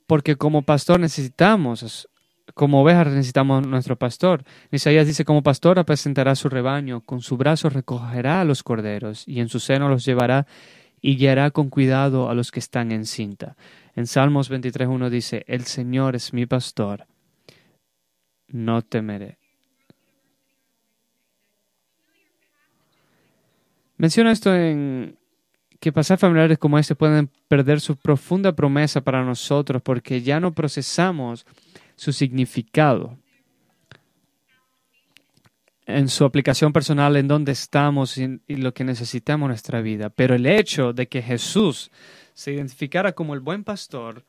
Porque 0.07 0.37
como 0.37 0.62
pastor 0.62 1.00
necesitamos, 1.00 2.09
como 2.54 2.83
ovejas 2.83 3.09
necesitamos 3.09 3.66
nuestro 3.66 3.97
pastor. 3.97 4.45
Isaías 4.71 5.07
dice, 5.07 5.25
como 5.25 5.42
pastor 5.42 5.78
apresentará 5.78 6.35
su 6.35 6.49
rebaño, 6.49 7.00
con 7.00 7.23
su 7.23 7.37
brazo 7.37 7.71
recogerá 7.71 8.40
a 8.40 8.45
los 8.45 8.62
corderos 8.62 9.26
y 9.26 9.40
en 9.40 9.49
su 9.49 9.61
seno 9.61 9.88
los 9.88 10.04
llevará 10.04 10.47
y 11.00 11.16
guiará 11.16 11.50
con 11.50 11.71
cuidado 11.71 12.28
a 12.28 12.35
los 12.35 12.50
que 12.52 12.61
están 12.61 12.92
en 12.92 13.07
cinta. 13.07 13.57
En 13.95 14.07
Salmos 14.07 14.51
23.1 14.51 15.11
dice, 15.11 15.45
el 15.47 15.65
Señor 15.65 16.17
es 16.17 16.33
mi 16.33 16.47
pastor, 16.47 17.07
no 18.49 18.83
temeré. 18.83 19.39
Menciona 23.99 24.33
esto 24.33 24.55
en 24.55 25.17
que 25.79 25.93
pasajes 25.93 26.21
familiares 26.21 26.59
como 26.59 26.79
este 26.79 26.95
pueden 26.95 27.29
perder 27.49 27.81
su 27.81 27.97
profunda 27.97 28.53
promesa 28.53 29.01
para 29.01 29.25
nosotros 29.25 29.83
porque 29.83 30.23
ya 30.23 30.41
no 30.41 30.53
procesamos 30.53 31.45
su 31.97 32.13
significado 32.13 33.19
en 35.87 36.09
su 36.09 36.25
aplicación 36.25 36.73
personal 36.73 37.17
en 37.17 37.29
donde 37.29 37.53
estamos 37.53 38.17
y, 38.19 38.41
lo 38.49 38.73
que 38.73 38.85
necesitamos 38.85 39.47
en 39.47 39.51
nuestra 39.51 39.81
vida. 39.81 40.11
Pero 40.11 40.35
el 40.35 40.47
hecho 40.47 40.93
de 40.93 41.09
que 41.09 41.23
Jesús 41.23 41.91
se 42.35 42.53
identificara 42.53 43.12
como 43.12 43.35
el 43.35 43.41
buen 43.41 43.65
pastor 43.65 44.25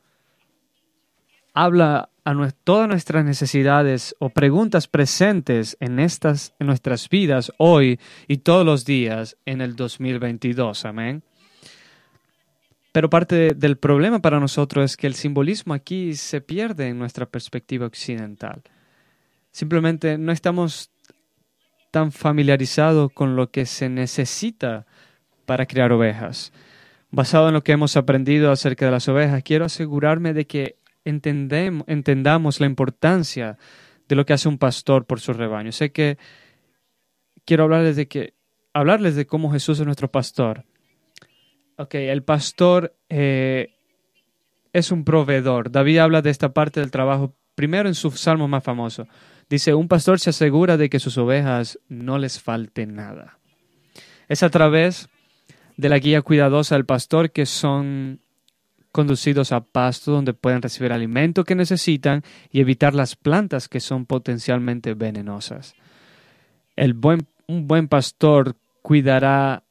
habla 1.54 2.10
a 2.24 2.50
todas 2.64 2.88
nuestras 2.88 3.24
necesidades 3.24 4.14
o 4.18 4.28
preguntas 4.28 4.88
presentes 4.88 5.76
en, 5.80 6.00
estas, 6.00 6.54
en 6.58 6.66
nuestras 6.66 7.08
vidas 7.08 7.52
hoy 7.58 8.00
y 8.26 8.38
todos 8.38 8.66
los 8.66 8.84
días 8.84 9.36
en 9.46 9.60
el 9.60 9.76
2022. 9.76 10.84
Amén. 10.84 11.22
Pero 12.92 13.10
parte 13.10 13.54
del 13.54 13.76
problema 13.76 14.20
para 14.20 14.40
nosotros 14.40 14.84
es 14.84 14.96
que 14.96 15.06
el 15.06 15.14
simbolismo 15.14 15.74
aquí 15.74 16.14
se 16.14 16.40
pierde 16.40 16.88
en 16.88 16.98
nuestra 16.98 17.26
perspectiva 17.26 17.86
occidental. 17.86 18.62
Simplemente 19.50 20.18
no 20.18 20.32
estamos 20.32 20.90
tan 21.90 22.10
familiarizados 22.10 23.12
con 23.12 23.36
lo 23.36 23.50
que 23.50 23.66
se 23.66 23.88
necesita 23.88 24.86
para 25.46 25.66
criar 25.66 25.92
ovejas. 25.92 26.52
Basado 27.14 27.46
en 27.46 27.54
lo 27.54 27.62
que 27.62 27.70
hemos 27.70 27.96
aprendido 27.96 28.50
acerca 28.50 28.86
de 28.86 28.90
las 28.90 29.08
ovejas, 29.08 29.44
quiero 29.44 29.64
asegurarme 29.66 30.34
de 30.34 30.48
que 30.48 30.78
entendamos 31.04 32.58
la 32.58 32.66
importancia 32.66 33.56
de 34.08 34.16
lo 34.16 34.26
que 34.26 34.32
hace 34.32 34.48
un 34.48 34.58
pastor 34.58 35.06
por 35.06 35.20
su 35.20 35.32
rebaño. 35.32 35.70
Sé 35.70 35.92
que 35.92 36.18
quiero 37.44 37.62
hablarles 37.62 37.94
de 37.94 38.08
que 38.08 38.34
hablarles 38.72 39.14
de 39.14 39.26
cómo 39.26 39.52
Jesús 39.52 39.78
es 39.78 39.86
nuestro 39.86 40.10
pastor. 40.10 40.64
Ok, 41.76 41.94
el 41.94 42.24
pastor 42.24 42.96
eh, 43.08 43.76
es 44.72 44.90
un 44.90 45.04
proveedor. 45.04 45.70
David 45.70 45.98
habla 45.98 46.20
de 46.20 46.30
esta 46.30 46.52
parte 46.52 46.80
del 46.80 46.90
trabajo 46.90 47.36
primero 47.54 47.88
en 47.88 47.94
su 47.94 48.10
salmo 48.10 48.48
más 48.48 48.64
famoso. 48.64 49.06
Dice, 49.48 49.72
un 49.72 49.86
pastor 49.86 50.18
se 50.18 50.30
asegura 50.30 50.76
de 50.76 50.90
que 50.90 50.98
sus 50.98 51.16
ovejas 51.16 51.78
no 51.88 52.18
les 52.18 52.42
falte 52.42 52.86
nada. 52.86 53.38
Es 54.26 54.42
a 54.42 54.50
través 54.50 55.08
de 55.76 55.88
la 55.88 55.98
guía 55.98 56.22
cuidadosa 56.22 56.74
del 56.74 56.84
pastor 56.84 57.30
que 57.30 57.46
son 57.46 58.20
conducidos 58.92 59.50
a 59.50 59.60
pasto 59.60 60.12
donde 60.12 60.34
pueden 60.34 60.62
recibir 60.62 60.92
alimento 60.92 61.42
que 61.42 61.56
necesitan 61.56 62.22
y 62.52 62.60
evitar 62.60 62.94
las 62.94 63.16
plantas 63.16 63.68
que 63.68 63.80
son 63.80 64.06
potencialmente 64.06 64.94
venenosas. 64.94 65.74
El 66.76 66.94
buen, 66.94 67.26
un 67.48 67.66
buen 67.66 67.88
pastor 67.88 68.54
cuidará 68.82 69.64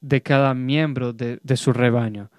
de 0.00 0.22
cada 0.22 0.54
miembro 0.54 1.12
de, 1.12 1.38
de 1.42 1.56
su 1.56 1.72
rebaño. 1.72 2.30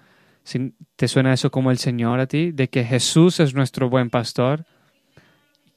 ¿Te 0.96 1.08
suena 1.08 1.32
eso 1.32 1.50
como 1.50 1.70
el 1.70 1.78
Señor 1.78 2.20
a 2.20 2.26
ti? 2.26 2.52
De 2.52 2.68
que 2.68 2.84
Jesús 2.84 3.40
es 3.40 3.54
nuestro 3.54 3.88
buen 3.88 4.10
pastor, 4.10 4.66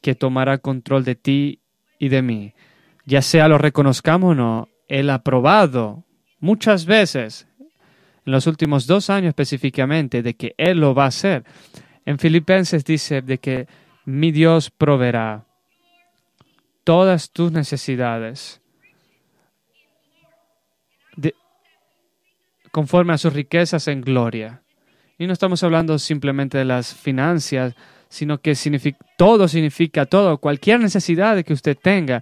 que 0.02 0.16
tomará 0.16 0.58
control 0.58 1.06
de 1.06 1.16
ti 1.16 1.60
y 2.00 2.10
de 2.10 2.22
mí. 2.22 2.54
Ya 3.06 3.22
sea 3.22 3.48
lo 3.48 3.58
reconozcamos 3.58 4.32
o 4.32 4.36
no, 4.36 4.70
Él 4.88 5.10
ha 5.10 5.24
probado 5.24 6.04
muchas 6.40 6.86
veces 6.86 7.48
en 8.26 8.32
los 8.32 8.48
últimos 8.48 8.88
dos 8.88 9.10
años 9.10 9.30
específicamente 9.30 10.22
de 10.22 10.36
que 10.36 10.54
Él 10.58 10.80
lo 10.80 10.94
va 10.94 11.06
a 11.06 11.08
hacer. 11.08 11.44
En 12.06 12.20
Filipenses 12.20 12.84
dice 12.86 13.22
de 13.22 13.38
que 13.38 13.68
mi 14.06 14.32
Dios 14.32 14.70
proveerá 14.70 15.46
todas 16.84 17.32
tus 17.32 17.52
necesidades 17.52 18.62
conforme 22.76 23.14
a 23.14 23.18
sus 23.18 23.32
riquezas 23.32 23.88
en 23.88 24.02
gloria. 24.02 24.62
Y 25.18 25.28
no 25.28 25.32
estamos 25.32 25.64
hablando 25.64 25.98
simplemente 25.98 26.58
de 26.58 26.66
las 26.66 26.94
finanzas, 26.94 27.74
sino 28.10 28.42
que 28.42 28.54
todo 29.18 29.48
significa 29.48 30.06
todo, 30.06 30.40
cualquier 30.40 30.82
necesidad 30.82 31.42
que 31.46 31.54
usted 31.54 31.78
tenga 31.82 32.22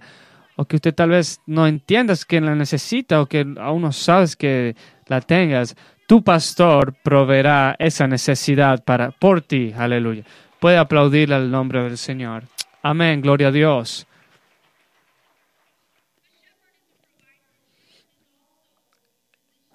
o 0.56 0.64
que 0.64 0.76
usted 0.76 0.94
tal 0.94 1.10
vez 1.10 1.40
no 1.46 1.66
entiendas 1.66 2.24
que 2.24 2.40
la 2.40 2.54
necesita 2.54 3.20
o 3.20 3.26
que 3.26 3.46
aún 3.58 3.82
no 3.82 3.92
sabes 3.92 4.36
que 4.36 4.76
la 5.06 5.20
tengas, 5.20 5.76
tu 6.06 6.22
pastor 6.22 6.94
proveerá 7.02 7.76
esa 7.78 8.06
necesidad 8.06 8.84
para, 8.84 9.10
por 9.10 9.40
ti. 9.40 9.72
Aleluya. 9.76 10.24
Puede 10.60 10.76
aplaudir 10.78 11.32
al 11.32 11.50
nombre 11.50 11.82
del 11.82 11.98
Señor. 11.98 12.44
Amén. 12.82 13.20
Gloria 13.20 13.48
a 13.48 13.52
Dios. 13.52 14.06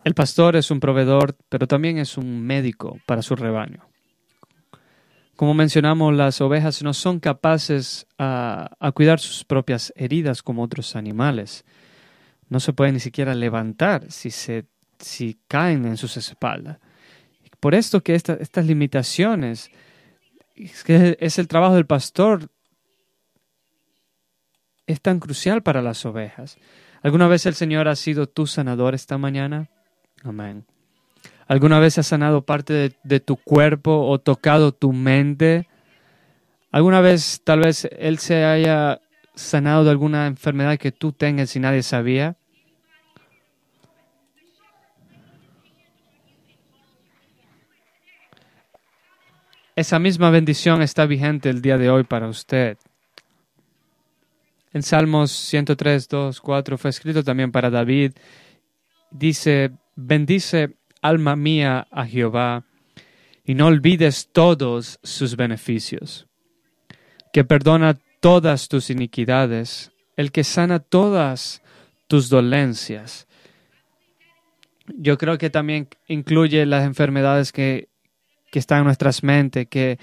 El 0.03 0.13
pastor 0.13 0.55
es 0.55 0.71
un 0.71 0.79
proveedor, 0.79 1.35
pero 1.49 1.67
también 1.67 1.97
es 1.97 2.17
un 2.17 2.41
médico 2.41 2.99
para 3.05 3.21
su 3.21 3.35
rebaño. 3.35 3.88
Como 5.39 5.53
mencionamos, 5.53 6.13
las 6.13 6.41
ovejas 6.41 6.83
no 6.83 6.93
son 6.93 7.21
capaces 7.21 8.05
a, 8.17 8.71
a, 8.77 8.91
cuidar 8.91 9.21
sus 9.21 9.45
propias 9.45 9.93
heridas 9.95 10.43
como 10.43 10.63
otros 10.63 10.97
animales. 10.97 11.63
No 12.49 12.59
se 12.59 12.73
pueden 12.73 12.95
ni 12.95 12.99
siquiera 12.99 13.33
levantar 13.33 14.11
si 14.11 14.31
se 14.31 14.65
si 14.99 15.39
caen 15.47 15.85
en 15.85 15.95
sus 15.95 16.17
espaldas. 16.17 16.79
Por 17.61 17.73
esto 17.73 18.03
que 18.03 18.15
estas 18.15 18.65
limitaciones 18.65 19.71
es 20.57 20.83
que 20.83 21.15
es 21.21 21.39
el 21.39 21.47
trabajo 21.47 21.75
del 21.75 21.85
pastor. 21.85 22.49
Es 24.87 24.99
tan 24.99 25.21
crucial 25.21 25.63
para 25.63 25.81
las 25.81 26.05
ovejas. 26.05 26.57
¿Alguna 27.01 27.29
vez 27.29 27.45
el 27.45 27.55
Señor 27.55 27.87
ha 27.87 27.95
sido 27.95 28.27
tu 28.27 28.45
sanador 28.45 28.93
esta 28.93 29.17
mañana? 29.17 29.69
Amén. 30.21 30.65
¿Alguna 31.49 31.79
vez 31.79 31.97
ha 31.97 32.03
sanado 32.03 32.45
parte 32.45 32.73
de, 32.73 32.95
de 33.03 33.19
tu 33.19 33.35
cuerpo 33.35 34.07
o 34.07 34.19
tocado 34.19 34.71
tu 34.71 34.93
mente? 34.93 35.67
¿Alguna 36.71 37.01
vez 37.01 37.41
tal 37.43 37.61
vez 37.61 37.89
Él 37.97 38.19
se 38.19 38.45
haya 38.45 39.01
sanado 39.33 39.83
de 39.83 39.89
alguna 39.89 40.27
enfermedad 40.27 40.77
que 40.77 40.91
tú 40.91 41.11
tengas 41.11 41.55
y 41.55 41.59
nadie 41.59 41.81
sabía? 41.81 42.37
Esa 49.75 49.97
misma 49.97 50.29
bendición 50.29 50.83
está 50.83 51.07
vigente 51.07 51.49
el 51.49 51.63
día 51.63 51.79
de 51.79 51.89
hoy 51.89 52.03
para 52.03 52.27
usted. 52.27 52.77
En 54.71 54.83
Salmos 54.83 55.31
103, 55.31 56.07
2, 56.07 56.41
4 56.41 56.77
fue 56.77 56.91
escrito 56.91 57.23
también 57.23 57.51
para 57.51 57.71
David. 57.71 58.11
Dice, 59.09 59.71
bendice 59.95 60.78
alma 61.01 61.35
mía 61.35 61.87
a 61.91 62.05
Jehová 62.05 62.63
y 63.43 63.55
no 63.55 63.67
olvides 63.67 64.29
todos 64.31 64.99
sus 65.03 65.35
beneficios, 65.35 66.27
que 67.33 67.43
perdona 67.43 67.97
todas 68.19 68.67
tus 68.67 68.89
iniquidades, 68.89 69.91
el 70.17 70.31
que 70.31 70.43
sana 70.43 70.79
todas 70.79 71.63
tus 72.07 72.29
dolencias. 72.29 73.27
Yo 74.87 75.17
creo 75.17 75.37
que 75.37 75.49
también 75.49 75.87
incluye 76.07 76.65
las 76.65 76.85
enfermedades 76.85 77.51
que, 77.51 77.89
que 78.51 78.59
están 78.59 78.79
en 78.79 78.85
nuestras 78.85 79.23
mentes, 79.23 79.67
que, 79.67 79.99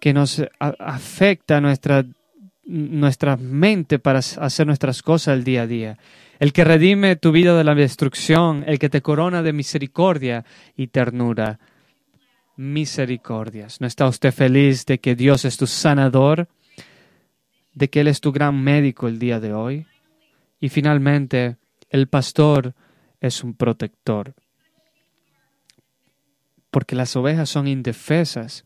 que 0.00 0.12
nos 0.12 0.42
afecta 0.58 1.60
nuestra, 1.60 2.04
nuestra 2.64 3.36
mente 3.36 3.98
para 3.98 4.20
hacer 4.20 4.66
nuestras 4.66 5.02
cosas 5.02 5.36
el 5.36 5.44
día 5.44 5.62
a 5.62 5.66
día. 5.66 5.98
El 6.38 6.52
que 6.52 6.64
redime 6.64 7.16
tu 7.16 7.32
vida 7.32 7.56
de 7.56 7.64
la 7.64 7.74
destrucción, 7.74 8.64
el 8.66 8.78
que 8.78 8.88
te 8.88 9.02
corona 9.02 9.42
de 9.42 9.52
misericordia 9.52 10.44
y 10.76 10.88
ternura. 10.88 11.58
Misericordias. 12.56 13.80
¿No 13.80 13.86
está 13.86 14.06
usted 14.06 14.32
feliz 14.32 14.86
de 14.86 14.98
que 14.98 15.14
Dios 15.14 15.44
es 15.44 15.56
tu 15.56 15.66
sanador? 15.66 16.48
de 17.74 17.90
que 17.90 18.00
Él 18.00 18.08
es 18.08 18.20
tu 18.20 18.32
gran 18.32 18.62
médico 18.62 19.08
el 19.08 19.18
día 19.18 19.40
de 19.40 19.52
hoy. 19.52 19.86
Y 20.60 20.68
finalmente, 20.68 21.56
el 21.90 22.08
pastor 22.08 22.74
es 23.20 23.42
un 23.42 23.54
protector. 23.54 24.34
Porque 26.70 26.96
las 26.96 27.16
ovejas 27.16 27.50
son 27.50 27.66
indefensas. 27.66 28.64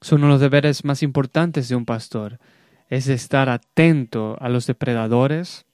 Son 0.00 0.18
uno 0.18 0.28
de 0.28 0.32
los 0.34 0.40
deberes 0.40 0.84
más 0.84 1.02
importantes 1.02 1.68
de 1.68 1.76
un 1.76 1.84
pastor. 1.84 2.38
Es 2.90 3.08
estar 3.08 3.48
atento 3.48 4.36
a 4.40 4.48
los 4.48 4.66
depredadores 4.66 5.64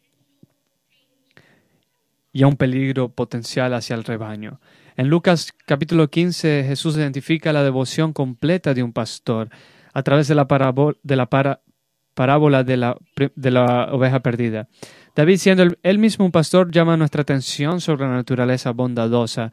y 2.33 2.43
a 2.43 2.47
un 2.47 2.57
peligro 2.57 3.09
potencial 3.09 3.73
hacia 3.73 3.97
el 3.97 4.05
rebaño. 4.05 4.61
En 4.99 5.09
Lucas 5.09 5.55
capítulo 5.65 6.09
15 6.09 6.65
Jesús 6.69 6.97
identifica 6.99 7.55
la 7.55 7.65
devoción 7.65 8.13
completa 8.13 8.75
de 8.75 8.83
un 8.83 8.93
pastor 8.93 9.49
a 9.95 10.03
través 10.03 10.29
de 10.29 10.35
la, 10.35 10.47
parábola 10.47 10.95
de 12.65 12.77
la, 12.77 12.99
de 13.35 13.51
la 13.51 13.89
oveja 13.93 14.21
perdida. 14.21 14.69
David, 15.15 15.39
siendo 15.39 15.65
él 15.83 15.99
mismo 15.99 16.27
un 16.27 16.33
pastor, 16.33 16.71
llama 16.71 16.99
nuestra 16.99 17.23
atención 17.23 17.81
sobre 17.81 18.07
la 18.07 18.13
naturaleza 18.13 18.73
bondadosa 18.73 19.53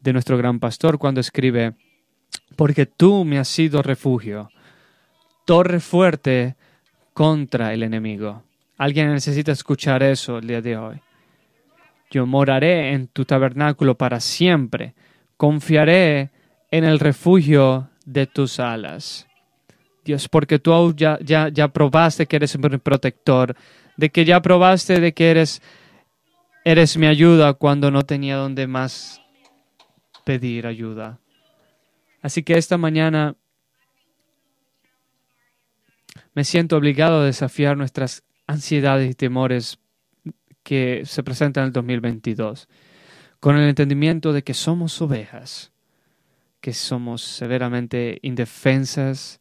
de 0.00 0.14
nuestro 0.14 0.38
gran 0.38 0.58
pastor 0.58 0.98
cuando 0.98 1.20
escribe, 1.20 1.74
porque 2.56 2.86
tú 2.86 3.26
me 3.26 3.38
has 3.38 3.48
sido 3.48 3.82
refugio, 3.82 4.48
torre 5.44 5.80
fuerte 5.80 6.56
contra 7.22 7.72
el 7.72 7.84
enemigo. 7.84 8.42
Alguien 8.76 9.12
necesita 9.12 9.52
escuchar 9.52 10.02
eso 10.02 10.38
el 10.38 10.48
día 10.48 10.60
de 10.60 10.76
hoy. 10.76 11.00
Yo 12.10 12.26
moraré 12.26 12.94
en 12.94 13.06
tu 13.06 13.24
tabernáculo 13.24 13.96
para 13.96 14.18
siempre, 14.18 14.94
confiaré 15.36 16.30
en 16.72 16.82
el 16.82 16.98
refugio 16.98 17.88
de 18.04 18.26
tus 18.26 18.58
alas. 18.58 19.28
Dios, 20.04 20.28
porque 20.28 20.58
tú 20.58 20.94
ya, 20.96 21.16
ya, 21.22 21.48
ya 21.48 21.68
probaste 21.68 22.26
que 22.26 22.34
eres 22.34 22.58
mi 22.58 22.76
protector, 22.78 23.54
de 23.96 24.10
que 24.10 24.24
ya 24.24 24.42
probaste 24.42 24.98
de 24.98 25.14
que 25.14 25.30
eres, 25.30 25.62
eres 26.64 26.96
mi 26.96 27.06
ayuda 27.06 27.54
cuando 27.54 27.92
no 27.92 28.02
tenía 28.02 28.34
donde 28.34 28.66
más 28.66 29.22
pedir 30.24 30.66
ayuda. 30.66 31.20
Así 32.20 32.42
que 32.42 32.54
esta 32.58 32.78
mañana 32.78 33.36
me 36.34 36.44
siento 36.44 36.76
obligado 36.76 37.20
a 37.20 37.24
desafiar 37.24 37.76
nuestras 37.76 38.24
ansiedades 38.46 39.10
y 39.10 39.14
temores 39.14 39.78
que 40.62 41.02
se 41.04 41.22
presentan 41.22 41.62
en 41.62 41.66
el 41.68 41.72
2022, 41.72 42.68
con 43.40 43.56
el 43.56 43.68
entendimiento 43.68 44.32
de 44.32 44.42
que 44.42 44.54
somos 44.54 45.00
ovejas, 45.02 45.72
que 46.60 46.72
somos 46.72 47.22
severamente 47.22 48.18
indefensas, 48.22 49.40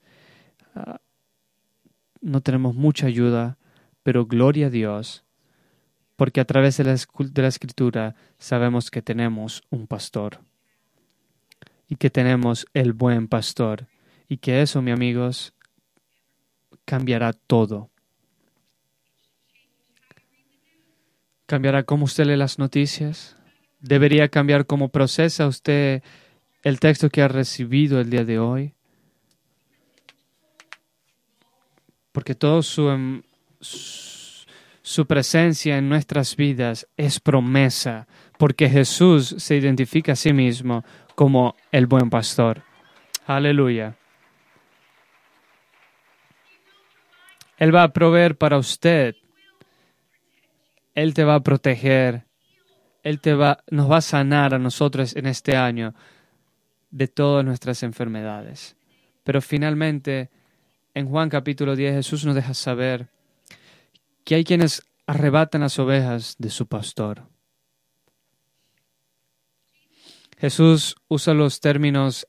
no 2.21 2.41
tenemos 2.41 2.75
mucha 2.75 3.07
ayuda, 3.07 3.57
pero 4.03 4.25
gloria 4.25 4.67
a 4.67 4.69
Dios, 4.69 5.23
porque 6.15 6.41
a 6.41 6.45
través 6.45 6.77
de 6.77 6.83
la, 6.83 6.95
de 6.95 7.41
la 7.41 7.47
escritura 7.47 8.15
sabemos 8.37 8.91
que 8.91 9.01
tenemos 9.01 9.63
un 9.69 9.87
pastor 9.87 10.39
y 11.87 11.95
que 11.95 12.09
tenemos 12.09 12.65
el 12.73 12.93
buen 12.93 13.27
pastor 13.27 13.87
y 14.29 14.37
que 14.37 14.61
eso, 14.61 14.81
mi 14.81 14.91
amigos, 14.91 15.53
cambiará 16.91 17.31
todo. 17.31 17.89
¿Cambiará 21.45 21.83
cómo 21.83 22.03
usted 22.03 22.25
lee 22.25 22.35
las 22.35 22.59
noticias? 22.59 23.37
¿Debería 23.79 24.27
cambiar 24.27 24.65
cómo 24.65 24.89
procesa 24.89 25.47
usted 25.47 26.03
el 26.63 26.81
texto 26.81 27.09
que 27.09 27.21
ha 27.21 27.29
recibido 27.29 28.01
el 28.01 28.09
día 28.09 28.25
de 28.25 28.39
hoy? 28.39 28.73
porque 32.11 32.35
toda 32.35 32.59
em, 32.93 33.21
su, 33.61 34.45
su 34.81 35.05
presencia 35.05 35.77
en 35.77 35.87
nuestras 35.87 36.35
vidas 36.35 36.85
es 36.97 37.21
promesa, 37.21 38.05
porque 38.37 38.69
Jesús 38.69 39.33
se 39.37 39.55
identifica 39.55 40.11
a 40.11 40.17
sí 40.17 40.33
mismo 40.33 40.83
como 41.15 41.55
el 41.71 41.87
buen 41.87 42.09
pastor. 42.09 42.63
Aleluya. 43.25 43.95
Él 47.61 47.75
va 47.75 47.83
a 47.83 47.93
proveer 47.93 48.39
para 48.39 48.57
usted. 48.57 49.15
Él 50.95 51.13
te 51.13 51.23
va 51.23 51.35
a 51.35 51.43
proteger. 51.43 52.25
Él 53.03 53.21
te 53.21 53.35
va, 53.35 53.63
nos 53.69 53.89
va 53.89 53.97
a 53.97 54.01
sanar 54.01 54.55
a 54.55 54.57
nosotros 54.57 55.15
en 55.15 55.27
este 55.27 55.55
año 55.55 55.93
de 56.89 57.07
todas 57.07 57.45
nuestras 57.45 57.83
enfermedades. 57.83 58.75
Pero 59.23 59.43
finalmente, 59.43 60.31
en 60.95 61.07
Juan 61.07 61.29
capítulo 61.29 61.75
10 61.75 61.97
Jesús 61.97 62.25
nos 62.25 62.33
deja 62.33 62.55
saber 62.55 63.09
que 64.23 64.33
hay 64.33 64.43
quienes 64.43 64.81
arrebatan 65.05 65.61
las 65.61 65.77
ovejas 65.77 66.37
de 66.39 66.49
su 66.49 66.65
pastor. 66.65 67.27
Jesús 70.39 70.95
usa 71.07 71.35
los 71.35 71.59
términos 71.59 72.25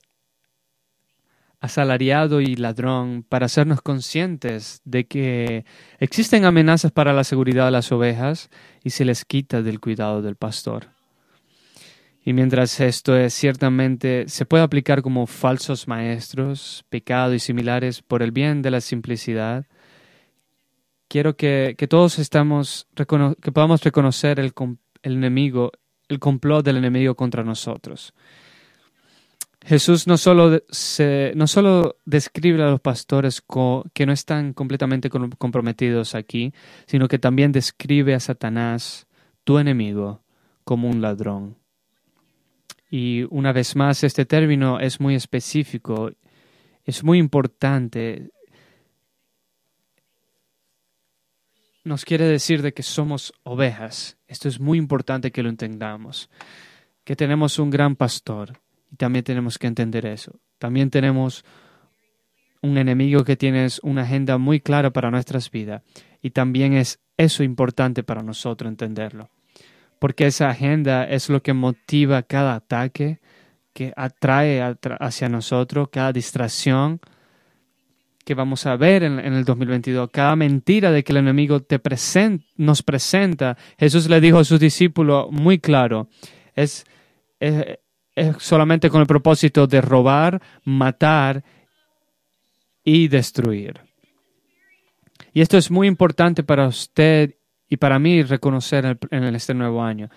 asalariado 1.63 2.41
y 2.41 2.57
ladrón 2.57 3.25
para 3.29 3.47
hacernos 3.47 3.81
conscientes 3.83 4.83
de 4.85 5.07
que 5.07 5.65
existen 6.01 6.45
amenazas 6.45 6.91
para 6.91 7.13
la 7.13 7.23
seguridad 7.23 7.67
de 7.67 7.71
las 7.71 7.93
ovejas 7.93 8.51
y 8.83 8.91
se 8.91 9.05
les 9.05 9.25
quita 9.25 9.63
del 9.63 9.79
cuidado 9.79 10.23
del 10.23 10.35
pastor. 10.35 10.89
Y 12.25 12.33
mientras 12.33 12.81
esto 12.81 13.17
es 13.17 13.33
ciertamente 13.33 14.25
se 14.27 14.45
puede 14.45 14.65
aplicar 14.65 15.03
como 15.03 15.29
falsos 15.29 15.87
maestros, 15.87 16.85
pecado 16.89 17.33
y 17.33 17.39
similares 17.39 18.03
por 18.03 18.25
el 18.25 18.33
bien 18.33 18.61
de 18.61 18.73
la 18.73 18.81
simplicidad, 18.81 19.65
quiero 21.07 21.37
que, 21.37 21.77
todos 21.89 22.19
estamos, 22.19 22.89
que 22.97 23.53
podamos 23.53 23.85
reconocer 23.85 24.41
el, 24.41 24.53
el 25.05 25.13
enemigo, 25.13 25.71
el 26.09 26.19
complot 26.19 26.65
del 26.65 26.79
enemigo 26.79 27.15
contra 27.15 27.45
nosotros. 27.45 28.15
Jesús 29.65 30.09
no 30.09 30.17
solo, 30.17 30.61
no 31.35 31.47
solo 31.47 31.97
describe 32.05 32.63
a 32.63 32.71
los 32.71 32.81
pastores 32.81 33.43
que 33.93 34.07
no 34.07 34.13
están 34.13 34.55
completamente 34.55 35.09
comprometidos 35.09 36.15
aquí, 36.15 36.53
sino 36.87 37.07
que 37.07 37.19
también 37.19 37.53
describe 37.53 38.15
a 38.15 38.21
Satanás, 38.21 39.07
tu 39.45 39.59
enemigo, 39.59 40.23
como 40.65 40.89
un 40.89 41.01
ladrón. 41.01 41.57
Y 42.91 43.25
una 43.31 43.53
vez 43.53 43.77
más, 43.77 44.03
este 44.05 44.27
término 44.27 44.81
es 44.81 45.01
muy 45.01 45.15
específico, 45.15 46.11
es 46.85 47.05
muy 47.05 47.19
importante. 47.19 48.31
Nos 51.85 52.05
quiere 52.05 52.27
decir 52.27 52.63
de 52.63 52.75
que 52.75 52.83
somos 52.83 53.33
ovejas. 53.45 54.19
Esto 54.27 54.49
es 54.49 54.59
muy 54.59 54.77
importante 54.77 55.31
que 55.31 55.43
lo 55.43 55.49
entendamos. 55.49 56.29
Que 57.05 57.17
tenemos 57.17 57.59
un 57.59 57.71
gran 57.71 57.97
pastor 57.97 58.62
y 58.93 58.97
también 58.97 59.25
tenemos 59.25 59.59
que 59.59 59.67
entender 59.67 60.05
eso. 60.05 60.39
También 60.59 60.91
tenemos 60.91 61.47
un 62.61 62.77
enemigo 62.77 63.25
que 63.25 63.37
tiene 63.37 63.67
una 63.83 64.03
agenda 64.03 64.37
muy 64.37 64.61
clara 64.61 64.91
para 64.91 65.11
nuestras 65.11 65.51
vidas. 65.51 65.83
Y 66.21 66.31
también 66.31 66.75
es 66.75 67.01
eso 67.17 67.43
importante 67.43 68.03
para 68.03 68.23
nosotros 68.23 68.69
entenderlo. 68.69 69.31
Porque 69.99 70.27
esa 70.27 70.51
agenda 70.51 71.05
es 71.05 71.31
lo 71.31 71.43
que 71.43 71.55
motiva 71.55 72.23
cada 72.23 72.55
ataque, 72.55 73.21
que 73.73 73.95
atrae 73.97 74.61
hacia 75.01 75.31
nosotros, 75.31 75.89
cada 75.91 76.13
distracción 76.13 77.01
que 78.25 78.35
vamos 78.35 78.67
a 78.67 78.77
ver 78.77 79.03
en, 79.03 79.19
el 79.19 79.45
2022, 79.45 80.11
cada 80.13 80.37
mentira 80.37 80.93
de 80.93 81.03
que 81.03 81.13
el 81.13 81.19
enemigo 81.19 81.61
te 81.61 81.81
nos 82.57 82.83
presenta. 82.83 83.57
Jesús 83.79 84.09
le 84.09 84.21
dijo 84.21 84.39
a 84.39 84.45
sus 84.45 84.61
discípulos 84.61 85.33
muy 85.33 85.59
claro, 85.59 86.09
es 86.55 86.85
solamente 88.39 88.91
con 88.91 89.01
el 89.01 89.07
propósito 89.07 89.67
de 89.67 89.81
robar, 89.81 90.43
matar 90.65 91.45
y 92.85 93.09
destruir. 93.09 93.81
Y 95.33 95.41
esto 95.41 95.57
es 95.57 95.71
muy 95.71 95.87
importante 95.89 96.43
para 96.43 96.67
usted 96.67 97.37
y 97.69 97.77
para 97.79 97.99
mí 97.99 98.23
reconocer 98.23 98.99
en 99.11 99.35
este 99.35 99.55
nuevo 99.55 99.83
año. 99.83 100.11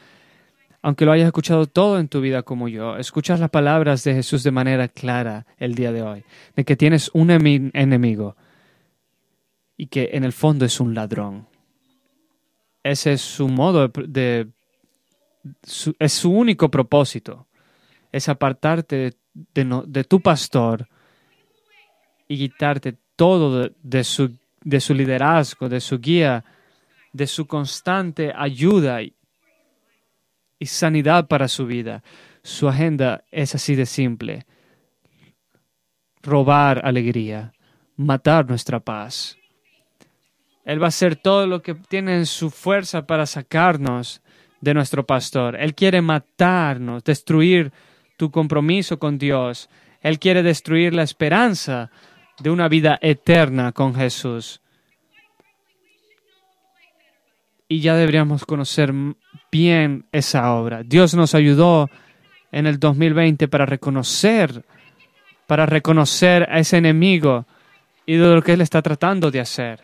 Aunque 0.82 1.06
lo 1.06 1.14
hayas 1.14 1.28
escuchado 1.28 1.66
todo 1.66 2.00
en 2.00 2.10
tu 2.10 2.22
vida 2.22 2.44
como 2.44 2.68
yo, 2.68 2.98
escuchas 2.98 3.40
las 3.40 3.50
palabras 3.50 4.04
de 4.04 4.14
Jesús 4.14 4.44
de 4.44 4.52
manera 4.52 4.88
clara 4.88 5.48
el 5.58 5.74
día 5.74 5.92
de 5.92 6.04
hoy, 6.04 6.24
de 6.56 6.64
que 6.64 6.76
tienes 6.76 7.10
un 7.14 7.32
enemigo 7.32 8.36
y 9.78 9.88
que 9.88 10.12
en 10.14 10.24
el 10.24 10.34
fondo 10.34 10.66
es 10.66 10.80
un 10.80 10.94
ladrón. 10.94 11.48
Ese 12.84 13.14
es 13.14 13.22
su 13.22 13.48
modo 13.48 13.88
de... 13.88 14.48
es 15.98 16.14
su 16.14 16.32
único 16.32 16.70
propósito, 16.70 17.48
es 18.16 18.30
apartarte 18.30 19.18
de 19.34 20.04
tu 20.06 20.22
pastor 20.22 20.88
y 22.30 22.38
quitarte 22.38 22.96
todo 23.18 23.70
de, 23.84 24.04
su, 24.06 24.38
de 24.62 24.80
su 24.80 24.94
liderazgo, 24.94 25.68
de 25.68 25.82
su 25.82 26.00
guía, 26.00 26.46
de 27.12 27.28
su 27.28 27.46
constante 27.46 28.32
ayuda 28.34 29.02
y, 29.02 29.14
y 30.60 30.66
sanidad 30.66 31.28
para 31.28 31.50
su 31.50 31.66
vida. 31.66 32.04
Su 32.42 32.70
agenda 32.70 33.26
es 33.32 33.54
así 33.54 33.76
de 33.76 33.86
simple. 33.86 34.46
Robar 36.24 36.86
alegría, 36.86 37.52
matar 37.98 38.48
nuestra 38.48 38.80
paz. 38.80 39.38
Él 40.64 40.82
va 40.82 40.86
a 40.86 40.88
hacer 40.88 41.18
todo 41.18 41.48
lo 41.48 41.62
que 41.62 41.76
tiene 41.76 42.16
en 42.16 42.26
su 42.26 42.50
fuerza 42.50 43.06
para 43.06 43.26
sacarnos 43.26 44.22
de 44.62 44.74
nuestro 44.74 45.06
pastor. 45.06 45.58
Él 45.58 45.76
quiere 45.76 46.02
matarnos, 46.02 47.04
destruir 47.04 47.74
tu 48.18 48.32
compromiso 48.32 49.00
con 49.00 49.18
Dios. 49.18 49.70
Él 50.02 50.20
quiere 50.20 50.44
destruir 50.44 50.94
la 50.94 51.04
esperanza 51.04 51.90
de 52.40 52.50
una 52.50 52.68
vida 52.68 52.98
eterna 53.02 53.72
con 53.72 53.96
Jesús. 53.96 54.62
Y 57.68 57.80
ya 57.80 57.96
deberíamos 57.96 58.46
conocer 58.46 58.94
bien 59.52 60.06
esa 60.12 60.54
obra. 60.54 60.84
Dios 60.84 61.16
nos 61.16 61.34
ayudó 61.34 61.90
en 62.52 62.68
el 62.68 62.80
2020 62.80 63.48
para 63.48 63.66
reconocer, 63.66 64.64
para 65.48 65.66
reconocer 65.66 66.48
a 66.50 66.60
ese 66.60 66.78
enemigo 66.78 67.46
y 68.06 68.16
de 68.16 68.36
lo 68.36 68.42
que 68.42 68.54
Él 68.54 68.62
está 68.62 68.82
tratando 68.82 69.32
de 69.32 69.40
hacer. 69.40 69.82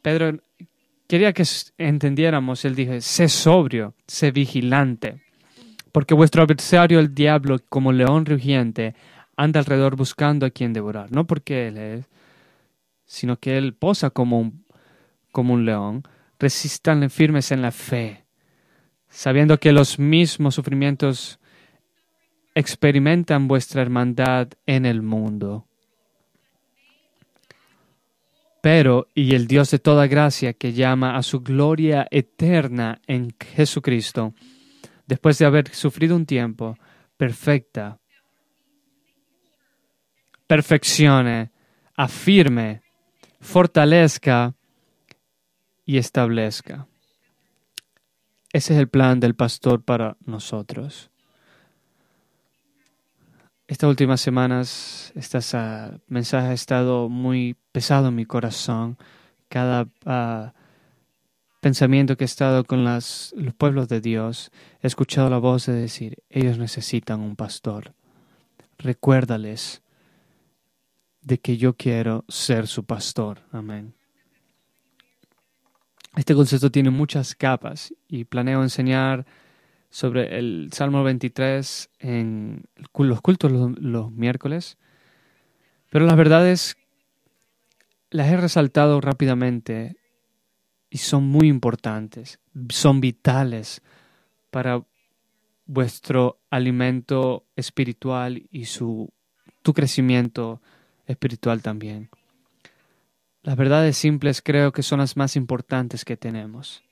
Pedro 0.00 0.40
quería 1.08 1.32
que 1.32 1.44
entendiéramos, 1.78 2.64
él 2.64 2.76
dijo, 2.76 2.92
sé 3.00 3.28
sobrio, 3.28 3.94
sé 4.06 4.30
vigilante 4.30 5.20
porque 5.92 6.14
vuestro 6.14 6.42
adversario, 6.42 7.00
el 7.00 7.14
diablo, 7.14 7.58
como 7.68 7.92
león 7.92 8.26
rugiente, 8.26 8.94
anda 9.36 9.60
alrededor 9.60 9.96
buscando 9.96 10.46
a 10.46 10.50
quien 10.50 10.72
devorar. 10.72 11.10
No 11.10 11.26
porque 11.26 11.68
él 11.68 11.78
es, 11.78 12.06
sino 13.04 13.38
que 13.38 13.56
él 13.56 13.74
posa 13.74 14.10
como 14.10 14.38
un, 14.38 14.64
como 15.32 15.54
un 15.54 15.64
león. 15.64 16.02
Resistan 16.38 17.08
firmes 17.10 17.50
en 17.50 17.62
la 17.62 17.72
fe, 17.72 18.24
sabiendo 19.08 19.58
que 19.58 19.72
los 19.72 19.98
mismos 19.98 20.54
sufrimientos 20.54 21.40
experimentan 22.54 23.48
vuestra 23.48 23.82
hermandad 23.82 24.48
en 24.66 24.86
el 24.86 25.02
mundo. 25.02 25.66
Pero, 28.60 29.08
y 29.14 29.34
el 29.34 29.46
Dios 29.46 29.70
de 29.70 29.78
toda 29.78 30.06
gracia 30.06 30.52
que 30.52 30.72
llama 30.72 31.16
a 31.16 31.22
su 31.22 31.40
gloria 31.40 32.06
eterna 32.10 33.00
en 33.06 33.34
Jesucristo, 33.38 34.34
después 35.06 35.38
de 35.38 35.46
haber 35.46 35.74
sufrido 35.74 36.16
un 36.16 36.26
tiempo, 36.26 36.76
perfecta, 37.16 37.98
perfeccione, 40.46 41.50
afirme, 41.94 42.82
fortalezca 43.40 44.54
y 45.84 45.98
establezca. 45.98 46.86
Ese 48.52 48.74
es 48.74 48.80
el 48.80 48.88
plan 48.88 49.20
del 49.20 49.34
pastor 49.34 49.84
para 49.84 50.16
nosotros. 50.24 51.10
Estas 53.68 53.90
últimas 53.90 54.22
semanas, 54.22 55.12
este 55.14 55.38
mensaje 56.06 56.48
ha 56.48 56.52
estado 56.54 57.10
muy 57.10 57.54
pesado 57.70 58.08
en 58.08 58.14
mi 58.14 58.24
corazón. 58.24 58.96
Cada 59.50 59.86
ah, 60.06 60.54
pensamiento 61.60 62.16
que 62.16 62.24
he 62.24 62.32
estado 62.32 62.64
con 62.64 62.82
los 62.82 63.34
pueblos 63.58 63.88
de 63.88 64.00
Dios, 64.00 64.50
he 64.80 64.86
escuchado 64.86 65.28
la 65.28 65.36
voz 65.36 65.66
de 65.66 65.74
decir, 65.74 66.16
ellos 66.30 66.56
necesitan 66.56 67.20
un 67.20 67.36
pastor. 67.36 67.92
Recuérdales 68.78 69.82
de 71.20 71.38
que 71.38 71.58
yo 71.58 71.76
quiero 71.76 72.24
ser 72.26 72.68
su 72.68 72.86
pastor. 72.86 73.42
Amén. 73.52 73.92
Este 76.16 76.34
concepto 76.34 76.70
tiene 76.70 76.88
muchas 76.88 77.34
capas 77.34 77.92
y 78.08 78.24
planeo 78.24 78.62
enseñar 78.62 79.26
sobre 79.90 80.38
el 80.38 80.70
Salmo 80.72 81.02
23 81.02 81.90
en 82.00 82.64
los 82.94 83.20
cultos 83.20 83.50
los, 83.52 84.12
miércoles. 84.12 84.76
Pero 85.90 86.06
las 86.06 86.16
verdades 86.16 86.76
las 88.10 88.28
he 88.28 88.36
resaltado 88.36 89.00
rápidamente 89.00 89.96
y 90.90 90.98
son 90.98 91.24
muy 91.24 91.48
importantes, 91.48 92.38
son 92.70 93.00
vitales 93.00 93.82
para 94.50 94.82
vuestro 95.66 96.38
alimento 96.50 97.44
espiritual 97.56 98.42
y 98.50 98.64
su, 98.64 99.10
tu 99.62 99.74
crecimiento 99.74 100.62
espiritual 101.06 101.62
también. 101.62 102.08
Las 103.42 103.56
verdades 103.56 103.96
simples 103.96 104.42
creo 104.42 104.72
que 104.72 104.82
son 104.82 105.00
las 105.00 105.16
más 105.16 105.36
importantes 105.36 106.04
que 106.04 106.16
tenemos. 106.16 106.82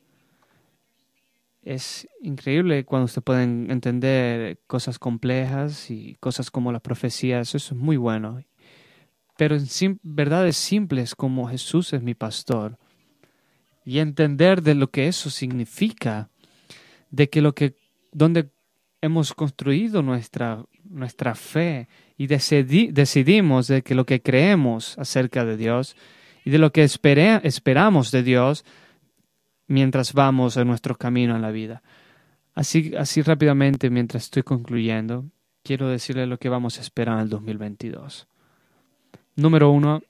Es 1.67 2.07
increíble 2.23 2.85
cuando 2.85 3.09
se 3.09 3.21
pueden 3.21 3.73
entender 3.73 4.61
cosas 4.69 5.01
complejas 5.01 5.91
y 5.91 6.17
cosas 6.21 6.49
como 6.49 6.71
las 6.71 6.81
profecías, 6.81 7.57
eso 7.57 7.75
es 7.75 7.81
muy 7.81 7.97
bueno. 7.97 8.41
Pero 9.37 9.57
en 9.57 9.99
verdades 10.05 10.57
simples 10.57 11.17
como 11.17 11.49
Jesús 11.49 11.93
es 11.93 12.01
mi 12.03 12.15
pastor, 12.15 12.79
y 13.85 13.99
entender 13.99 14.63
de 14.63 14.77
lo 14.77 14.93
que 14.93 15.09
eso 15.09 15.29
significa, 15.29 16.31
de 17.11 17.29
que 17.29 17.43
lo 17.43 17.53
que 17.53 17.75
donde 18.13 18.49
hemos 19.01 19.35
construido 19.35 20.03
nuestra, 20.03 20.65
nuestra 20.85 21.35
fe 21.35 21.89
y 22.17 22.29
decidimos 22.29 23.67
de 23.67 23.83
que 23.83 23.97
lo 23.97 24.07
que 24.07 24.23
creemos 24.23 24.97
acerca 25.01 25.45
de 25.45 25.57
Dios 25.57 25.97
y 26.45 26.51
de 26.51 26.59
lo 26.59 26.71
que 26.71 26.85
esperamos 26.85 28.13
de 28.13 28.23
Dios 28.23 28.65
mientras 29.67 30.13
vamos 30.13 30.57
en 30.57 30.69
nuestro 30.69 30.97
camino 30.97 31.37
en 31.37 31.43
la 31.43 31.51
vida. 31.51 31.83
Así, 32.55 32.93
así 32.97 33.23
rápidamente, 33.23 33.91
mientras 33.91 34.25
estoy 34.25 34.43
concluyendo, 34.43 35.27
quiero 35.63 35.89
decirle 35.89 36.27
lo 36.27 36.39
que 36.39 36.49
vamos 36.49 36.79
a 36.79 36.81
esperar 36.81 37.17
en 37.17 37.25
el 37.25 37.29
2022. 37.29 38.29
Número 39.37 39.71
uno, 39.71 40.03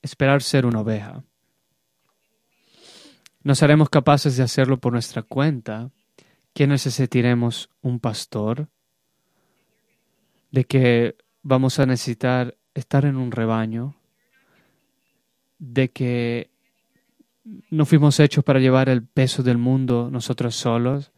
esperar 0.00 0.42
ser 0.42 0.64
una 0.64 0.80
oveja. 0.80 1.22
No 3.42 3.54
seremos 3.54 3.90
capaces 3.90 4.36
de 4.36 4.42
hacerlo 4.42 4.78
por 4.78 4.92
nuestra 4.92 5.22
cuenta, 5.22 5.90
que 6.54 6.66
necesitaremos 6.66 7.68
un 7.82 8.00
pastor, 8.00 8.68
de 10.50 10.64
que 10.64 11.16
vamos 11.42 11.78
a 11.78 11.84
necesitar 11.84 12.56
estar 12.74 13.04
en 13.04 13.16
un 13.16 13.32
rebaño, 13.32 13.96
de 15.58 15.90
que 15.90 16.53
no 17.70 17.84
fuimos 17.84 18.18
hechos 18.20 18.42
para 18.44 18.60
llevar 18.60 18.88
el 18.88 19.04
peso 19.04 19.42
del 19.42 19.58
mundo 19.58 20.08
nosotros 20.10 20.56
solos, 20.56 21.12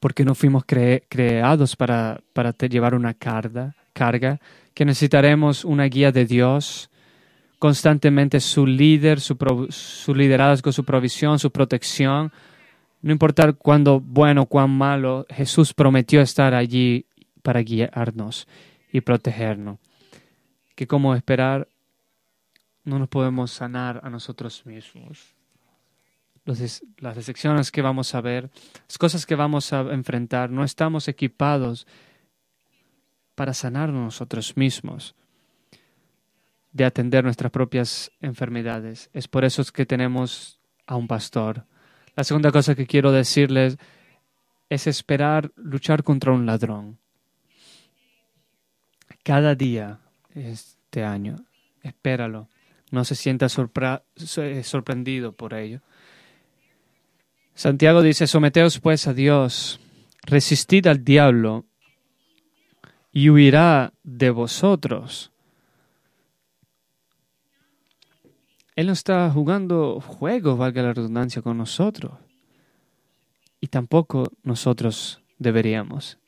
porque 0.00 0.24
no 0.24 0.34
fuimos 0.34 0.64
creados 0.64 1.76
para, 1.76 2.20
para 2.32 2.52
llevar 2.52 2.94
una 2.94 3.14
carga, 3.14 3.74
carga, 3.92 4.40
que 4.74 4.84
necesitaremos 4.84 5.64
una 5.64 5.84
guía 5.84 6.12
de 6.12 6.24
Dios, 6.24 6.90
constantemente 7.58 8.38
su 8.40 8.66
líder, 8.66 9.20
su, 9.20 9.36
su 9.70 10.14
liderazgo, 10.14 10.70
su 10.72 10.84
provisión, 10.84 11.38
su 11.38 11.50
protección, 11.50 12.32
No 13.00 13.12
importa 13.12 13.52
cuándo 13.52 14.00
bueno 14.00 14.42
o 14.42 14.46
cuán 14.46 14.70
malo, 14.70 15.26
Jesús 15.30 15.72
prometió 15.72 16.20
estar 16.20 16.54
allí 16.54 17.06
para 17.42 17.60
guiarnos 17.60 18.48
y 18.92 19.00
protegernos. 19.00 19.78
Que 20.74 20.86
como 20.86 21.14
esperar, 21.14 21.68
no 22.88 22.98
nos 22.98 23.08
podemos 23.08 23.52
sanar 23.52 24.00
a 24.02 24.10
nosotros 24.10 24.64
mismos. 24.66 25.34
las 26.44 27.14
decepciones 27.14 27.70
que 27.70 27.82
vamos 27.82 28.14
a 28.14 28.22
ver, 28.22 28.50
las 28.88 28.96
cosas 28.96 29.26
que 29.26 29.34
vamos 29.34 29.72
a 29.74 29.80
enfrentar, 29.92 30.48
no 30.50 30.64
estamos 30.64 31.06
equipados 31.06 31.86
para 33.34 33.52
sanar 33.52 33.90
nosotros 33.90 34.56
mismos, 34.56 35.14
de 36.72 36.86
atender 36.86 37.22
nuestras 37.22 37.52
propias 37.52 38.10
enfermedades. 38.22 39.10
Es 39.12 39.28
por 39.28 39.44
eso 39.44 39.62
que 39.72 39.84
tenemos 39.84 40.58
a 40.86 40.96
un 40.96 41.06
pastor. 41.06 41.66
La 42.16 42.24
segunda 42.24 42.50
cosa 42.50 42.74
que 42.74 42.86
quiero 42.86 43.12
decirles 43.12 43.76
es 44.70 44.86
esperar 44.86 45.52
luchar 45.56 46.02
contra 46.02 46.32
un 46.32 46.46
ladrón. 46.46 46.98
Cada 49.22 49.54
día 49.54 50.00
este 50.34 51.04
año, 51.04 51.36
espéralo. 51.82 52.48
No 52.90 53.04
se 53.04 53.14
sienta 53.14 53.48
sorprendido 53.48 55.32
por 55.32 55.54
ello. 55.54 55.80
Santiago 57.54 58.02
dice, 58.02 58.26
someteos 58.26 58.78
pues 58.78 59.06
a 59.08 59.14
Dios, 59.14 59.80
resistid 60.22 60.86
al 60.86 61.04
diablo 61.04 61.64
y 63.12 63.30
huirá 63.30 63.92
de 64.04 64.30
vosotros. 64.30 65.32
Él 68.76 68.86
no 68.86 68.92
está 68.92 69.28
jugando 69.28 70.00
juegos, 70.00 70.56
valga 70.56 70.82
la 70.82 70.92
redundancia, 70.92 71.42
con 71.42 71.58
nosotros. 71.58 72.12
Y 73.60 73.66
tampoco 73.66 74.30
nosotros 74.44 75.20
deberíamos. 75.36 76.18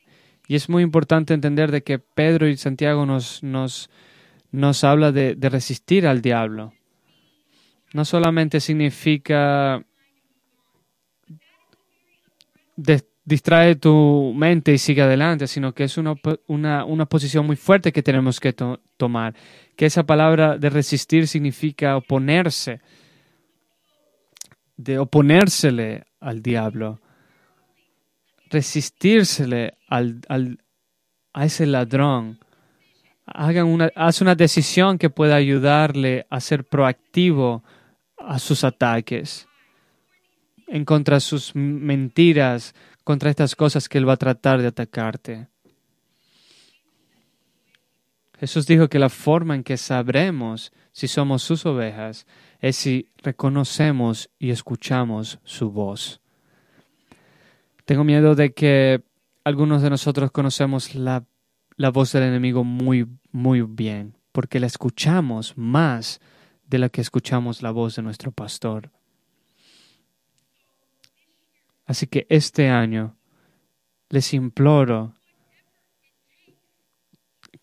Y 0.49 0.55
es 0.55 0.67
muy 0.67 0.83
importante 0.83 1.33
entender 1.33 1.71
de 1.71 1.81
que 1.81 1.97
Pedro 1.97 2.49
y 2.49 2.57
Santiago 2.57 3.05
nos, 3.05 3.41
nos, 3.41 3.89
nos 4.51 4.83
habla 4.83 5.11
de, 5.11 5.35
de 5.35 5.49
resistir 5.49 6.07
al 6.07 6.21
diablo. 6.21 6.73
No 7.93 8.05
solamente 8.05 8.59
significa 8.59 9.83
distrae 13.23 13.75
tu 13.75 14.33
mente 14.35 14.73
y 14.73 14.77
sigue 14.77 15.01
adelante, 15.01 15.47
sino 15.47 15.73
que 15.73 15.83
es 15.83 15.97
una, 15.97 16.15
una, 16.47 17.05
posición 17.05 17.45
muy 17.45 17.55
fuerte 17.55 17.91
que 17.91 18.03
tenemos 18.03 18.39
que 18.39 18.53
tomar. 18.97 19.35
Que 19.75 19.85
esa 19.85 20.03
palabra 20.03 20.57
de 20.57 20.69
resistir 20.69 21.27
significa 21.27 21.97
oponerse, 21.97 22.81
de 24.77 24.99
oponérsele 24.99 26.03
al 26.19 26.41
diablo, 26.41 26.99
resistírsele 28.49 29.77
al, 29.87 30.21
al, 30.27 30.57
a 31.33 31.45
ese 31.45 31.65
ladrón. 31.65 32.39
Hagan 33.33 33.67
una, 33.67 33.91
haz 33.95 34.21
una 34.21 34.35
decisión 34.35 34.97
que 34.97 35.09
pueda 35.09 35.35
ayudarle 35.35 36.25
a 36.29 36.39
ser 36.39 36.65
proactivo 36.65 37.63
a 38.17 38.39
sus 38.39 38.63
ataques, 38.63 39.47
en 40.67 40.85
contra 40.85 41.19
sus 41.19 41.55
mentiras, 41.55 42.75
contra 43.03 43.29
estas 43.29 43.55
cosas 43.55 43.89
que 43.89 43.97
Él 43.97 44.07
va 44.07 44.13
a 44.13 44.17
tratar 44.17 44.61
de 44.61 44.67
atacarte. 44.67 45.47
Jesús 48.39 48.65
dijo 48.65 48.89
que 48.89 48.97
la 48.97 49.09
forma 49.09 49.53
en 49.53 49.63
que 49.63 49.77
sabremos 49.77 50.71
si 50.91 51.07
somos 51.07 51.43
sus 51.43 51.65
ovejas 51.65 52.25
es 52.59 52.75
si 52.75 53.07
reconocemos 53.21 54.31
y 54.39 54.49
escuchamos 54.49 55.39
su 55.43 55.71
voz. 55.71 56.21
Tengo 57.85 58.03
miedo 58.03 58.33
de 58.33 58.53
que 58.53 59.03
algunos 59.43 59.81
de 59.81 59.89
nosotros 59.89 60.31
conocemos 60.31 60.95
la, 60.95 61.23
la 61.81 61.89
voz 61.89 62.11
del 62.11 62.23
enemigo 62.23 62.63
muy, 62.63 63.07
muy 63.31 63.63
bien, 63.63 64.15
porque 64.31 64.59
la 64.59 64.67
escuchamos 64.67 65.57
más 65.57 66.21
de 66.67 66.77
la 66.77 66.89
que 66.89 67.01
escuchamos 67.01 67.63
la 67.63 67.71
voz 67.71 67.95
de 67.95 68.03
nuestro 68.03 68.31
pastor. 68.31 68.91
Así 71.87 72.05
que 72.05 72.27
este 72.29 72.69
año 72.69 73.15
les 74.09 74.33
imploro 74.35 75.15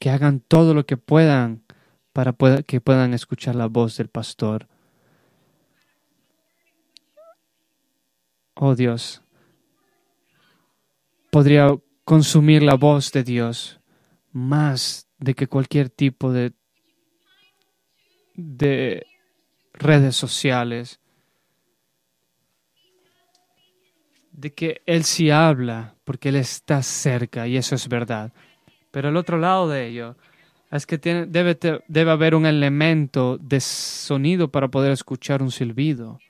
que 0.01 0.11
hagan 0.11 0.41
todo 0.41 0.75
lo 0.75 0.85
que 0.85 0.97
puedan 0.97 1.63
para 2.13 2.35
que 2.67 2.81
puedan 2.81 3.15
escuchar 3.15 3.55
la 3.55 3.67
voz 3.67 3.97
del 3.99 4.09
pastor. 4.09 4.67
Oh 8.55 8.75
Dios, 8.75 9.23
podría 11.31 11.69
consumir 12.05 12.65
la 12.65 12.75
voz 12.75 13.13
de 13.13 13.23
Dios 13.23 13.78
más 14.33 15.09
de 15.19 15.35
que 15.35 15.47
cualquier 15.47 15.91
tipo 15.91 16.33
de, 16.33 16.53
de 18.35 19.07
redes 19.75 20.17
sociales 20.17 21.01
de 24.39 24.55
que 24.55 24.83
Él 24.87 25.03
sí 25.05 25.31
habla 25.31 25.95
porque 26.05 26.29
Él 26.29 26.37
está 26.37 26.83
cerca 26.83 27.49
y 27.49 27.57
eso 27.57 27.75
es 27.75 27.89
verdad. 27.89 28.33
Pero 28.93 29.09
el 29.09 29.17
otro 29.17 29.37
lado 29.37 29.69
de 29.69 29.89
ello 29.89 30.17
es 30.71 30.87
que 30.87 30.97
tiene, 30.97 31.27
debe, 31.27 31.59
debe 31.89 32.11
haber 32.11 32.35
un 32.35 32.47
elemento 32.47 33.37
de 33.39 33.61
sonido 33.61 34.51
para 34.51 34.69
poder 34.69 34.93
escuchar 34.93 35.43
un 35.43 35.51
silbido. 35.51 36.21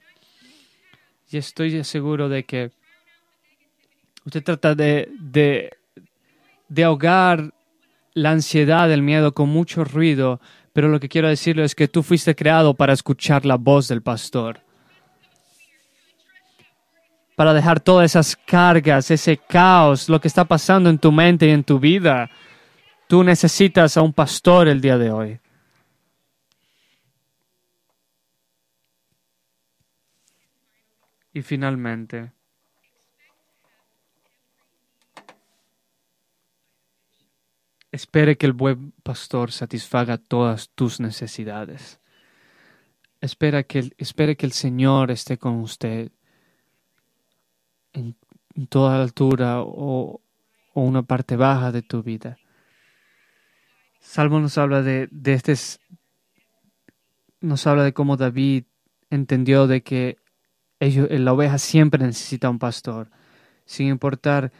Y 1.30 1.36
estoy 1.36 1.84
seguro 1.84 2.30
de 2.30 2.44
que 2.44 2.70
usted 4.24 4.42
trata 4.42 4.74
de, 4.74 5.10
de, 5.20 5.70
de 6.68 6.84
ahogar 6.84 7.52
la 8.18 8.30
ansiedad, 8.30 8.90
el 8.92 9.02
miedo 9.02 9.32
con 9.32 9.48
mucho 9.48 9.84
ruido, 9.84 10.40
pero 10.72 10.88
lo 10.88 11.00
que 11.00 11.08
quiero 11.08 11.28
decirle 11.28 11.64
es 11.64 11.74
que 11.74 11.88
tú 11.88 12.02
fuiste 12.02 12.34
creado 12.34 12.74
para 12.74 12.92
escuchar 12.92 13.46
la 13.46 13.56
voz 13.56 13.88
del 13.88 14.02
pastor 14.02 14.60
para 17.38 17.54
dejar 17.54 17.78
todas 17.78 18.10
esas 18.10 18.34
cargas, 18.34 19.12
ese 19.12 19.36
caos, 19.36 20.08
lo 20.08 20.20
que 20.20 20.26
está 20.26 20.44
pasando 20.44 20.90
en 20.90 20.98
tu 20.98 21.12
mente 21.12 21.46
y 21.46 21.50
en 21.50 21.62
tu 21.62 21.78
vida. 21.78 22.28
Tú 23.06 23.22
necesitas 23.22 23.96
a 23.96 24.02
un 24.02 24.12
pastor 24.12 24.66
el 24.66 24.80
día 24.80 24.98
de 24.98 25.12
hoy. 25.12 25.38
Y 31.32 31.42
finalmente, 31.42 32.32
espere 37.92 38.36
que 38.36 38.46
el 38.46 38.52
buen 38.52 38.92
pastor 39.02 39.52
satisfaga 39.52 40.18
todas 40.18 40.70
tus 40.70 41.00
necesidades. 41.00 42.00
Espera 43.20 43.62
que, 43.62 43.92
espere 43.98 44.36
que 44.36 44.46
el 44.46 44.52
Señor 44.52 45.10
esté 45.10 45.38
con 45.38 45.56
usted 45.56 46.12
en, 47.92 48.16
toda 48.68 49.00
altura 49.00 49.62
o, 49.62 50.20
una 50.74 51.02
parte 51.02 51.36
baja 51.36 51.72
de 51.72 51.82
tu 51.82 52.02
vida. 52.02 52.38
Salmo 54.00 54.38
nos 54.38 54.58
habla 54.58 54.82
de, 54.82 55.08
de 55.10 55.32
este, 55.34 55.54
nos 57.40 57.66
habla 57.66 57.82
de 57.82 57.92
cómo 57.92 58.16
David 58.16 58.64
entendió 59.10 59.66
de 59.66 59.82
que 59.82 60.18
ellos, 60.80 61.08
la 61.10 61.32
oveja 61.32 61.58
siempre 61.58 62.04
necesita 62.04 62.48
un 62.50 62.58
pastor, 62.58 63.10
sin 63.64 63.88
importar, 63.88 64.52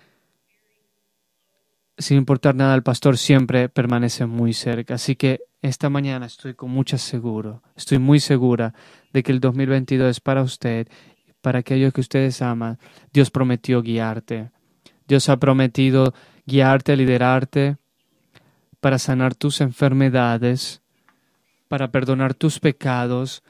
sin 1.98 2.16
importar 2.16 2.54
nada, 2.54 2.74
el 2.74 2.82
pastor 2.82 3.18
siempre 3.18 3.68
permanece 3.68 4.26
muy 4.26 4.52
cerca. 4.52 4.94
Así 4.94 5.16
que 5.16 5.40
esta 5.60 5.90
mañana 5.90 6.26
estoy 6.26 6.54
con 6.54 6.70
mucha 6.70 6.98
seguro, 6.98 7.62
estoy 7.76 7.98
muy 7.98 8.20
segura 8.20 8.74
de 9.12 9.22
que 9.22 9.32
el 9.32 9.40
2022 9.40 10.10
es 10.10 10.20
para 10.20 10.42
usted 10.42 10.88
para 11.40 11.60
aquellos 11.60 11.92
que 11.92 12.00
ustedes 12.00 12.42
aman. 12.42 12.78
Dios 13.12 13.30
prometió 13.30 13.82
guiarte. 13.82 14.50
Dios 15.06 15.28
ha 15.28 15.38
prometido 15.38 16.12
guiarte, 16.46 16.96
liderarte 16.96 17.76
para 18.80 18.98
sanar 18.98 19.34
tus 19.34 19.60
enfermedades, 19.60 20.82
para 21.68 21.90
perdonar 21.90 22.34
tus 22.34 22.60
pecados, 22.60 23.42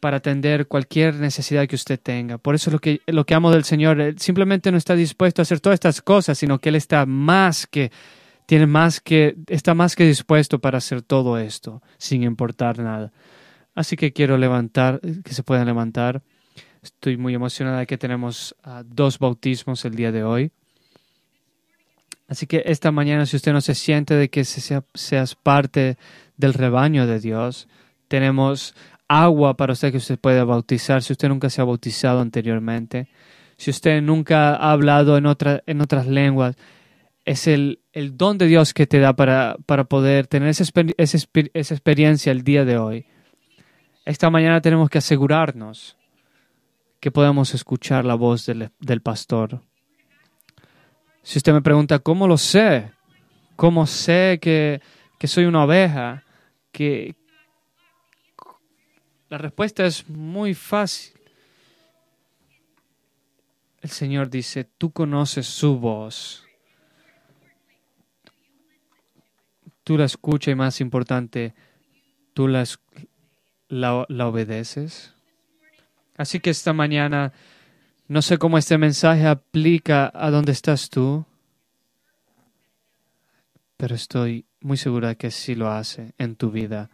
para 0.00 0.18
atender 0.18 0.66
cualquier 0.66 1.14
necesidad 1.16 1.66
que 1.66 1.76
usted 1.76 1.98
tenga. 2.00 2.38
Por 2.38 2.54
eso 2.54 2.70
lo 2.70 2.78
que, 2.78 3.00
lo 3.06 3.26
que 3.26 3.34
amo 3.34 3.50
del 3.50 3.64
Señor, 3.64 4.00
Él 4.00 4.18
simplemente 4.18 4.70
no 4.70 4.78
está 4.78 4.94
dispuesto 4.94 5.40
a 5.40 5.44
hacer 5.44 5.60
todas 5.60 5.74
estas 5.74 6.02
cosas, 6.02 6.38
sino 6.38 6.58
que 6.58 6.68
Él 6.68 6.76
está 6.76 7.06
más 7.06 7.66
que, 7.66 7.90
tiene 8.46 8.66
más 8.66 9.00
que, 9.00 9.36
está 9.46 9.74
más 9.74 9.96
que 9.96 10.04
dispuesto 10.04 10.58
para 10.58 10.78
hacer 10.78 11.02
todo 11.02 11.38
esto, 11.38 11.82
sin 11.98 12.22
importar 12.22 12.78
nada. 12.78 13.12
Así 13.74 13.96
que 13.96 14.12
quiero 14.12 14.38
levantar, 14.38 15.00
que 15.00 15.34
se 15.34 15.42
puedan 15.42 15.66
levantar. 15.66 16.22
Estoy 16.82 17.16
muy 17.16 17.34
emocionada 17.34 17.80
de 17.80 17.86
que 17.86 17.98
tenemos 17.98 18.56
ah, 18.64 18.82
dos 18.86 19.18
bautismos 19.18 19.84
el 19.84 19.94
día 19.94 20.12
de 20.12 20.24
hoy. 20.24 20.50
Así 22.28 22.46
que 22.46 22.62
esta 22.66 22.92
mañana, 22.92 23.24
si 23.26 23.36
usted 23.36 23.52
no 23.52 23.60
se 23.60 23.74
siente 23.74 24.14
de 24.14 24.28
que 24.28 24.44
sea, 24.44 24.84
seas 24.94 25.34
parte 25.34 25.96
del 26.36 26.54
rebaño 26.54 27.06
de 27.06 27.20
Dios, 27.20 27.68
tenemos 28.08 28.74
agua 29.08 29.56
para 29.56 29.72
usted 29.72 29.90
que 29.90 29.96
usted 29.96 30.18
pueda 30.18 30.44
bautizar 30.44 31.02
si 31.02 31.12
usted 31.12 31.28
nunca 31.28 31.50
se 31.50 31.60
ha 31.60 31.64
bautizado 31.64 32.20
anteriormente. 32.20 33.08
Si 33.56 33.70
usted 33.70 34.00
nunca 34.02 34.54
ha 34.54 34.72
hablado 34.72 35.16
en, 35.16 35.26
otra, 35.26 35.62
en 35.66 35.80
otras 35.80 36.06
lenguas, 36.06 36.56
es 37.24 37.46
el, 37.46 37.80
el, 37.92 38.16
don 38.16 38.38
de 38.38 38.46
Dios 38.46 38.72
que 38.72 38.86
te 38.86 39.00
da 39.00 39.14
para, 39.14 39.56
para 39.66 39.84
poder 39.84 40.26
tener 40.26 40.48
esa, 40.48 40.64
esa, 40.96 41.18
esa 41.52 41.74
experiencia 41.74 42.30
el 42.30 42.42
día 42.42 42.64
de 42.64 42.78
hoy. 42.78 43.06
Esta 44.04 44.30
mañana 44.30 44.60
tenemos 44.60 44.88
que 44.88 44.98
asegurarnos 44.98 45.96
que 47.00 47.10
podamos 47.10 47.52
escuchar 47.54 48.04
la 48.04 48.14
voz 48.14 48.46
del, 48.46 48.70
del 48.80 49.02
pastor. 49.02 49.60
Si 51.22 51.38
usted 51.38 51.52
me 51.52 51.62
pregunta, 51.62 51.98
¿cómo 51.98 52.26
lo 52.26 52.38
sé? 52.38 52.92
¿Cómo 53.56 53.86
sé 53.86 54.38
que, 54.40 54.80
que 55.18 55.26
soy 55.26 55.44
una 55.44 55.64
oveja? 55.64 56.24
Que, 56.72 57.16
la 59.28 59.38
respuesta 59.38 59.84
es 59.84 60.08
muy 60.08 60.54
fácil. 60.54 61.14
El 63.80 63.90
Señor 63.90 64.30
dice, 64.30 64.64
tú 64.64 64.90
conoces 64.90 65.46
su 65.46 65.78
voz. 65.78 66.44
Tú 69.84 69.96
la 69.96 70.04
escuchas 70.04 70.52
y 70.52 70.54
más 70.54 70.80
importante, 70.80 71.54
tú 72.34 72.48
la, 72.48 72.64
la, 73.68 74.04
la 74.08 74.28
obedeces. 74.28 75.14
Así 76.16 76.40
que 76.40 76.50
esta 76.50 76.72
mañana, 76.72 77.32
no 78.06 78.20
sé 78.20 78.36
cómo 78.38 78.58
este 78.58 78.76
mensaje 78.76 79.26
aplica 79.26 80.10
a 80.14 80.30
donde 80.30 80.52
estás 80.52 80.90
tú, 80.90 81.24
pero 83.76 83.94
estoy 83.94 84.44
muy 84.60 84.76
segura 84.76 85.14
que 85.14 85.30
sí 85.30 85.54
lo 85.54 85.70
hace 85.70 86.12
en 86.18 86.34
tu 86.34 86.50
vida. 86.50 86.90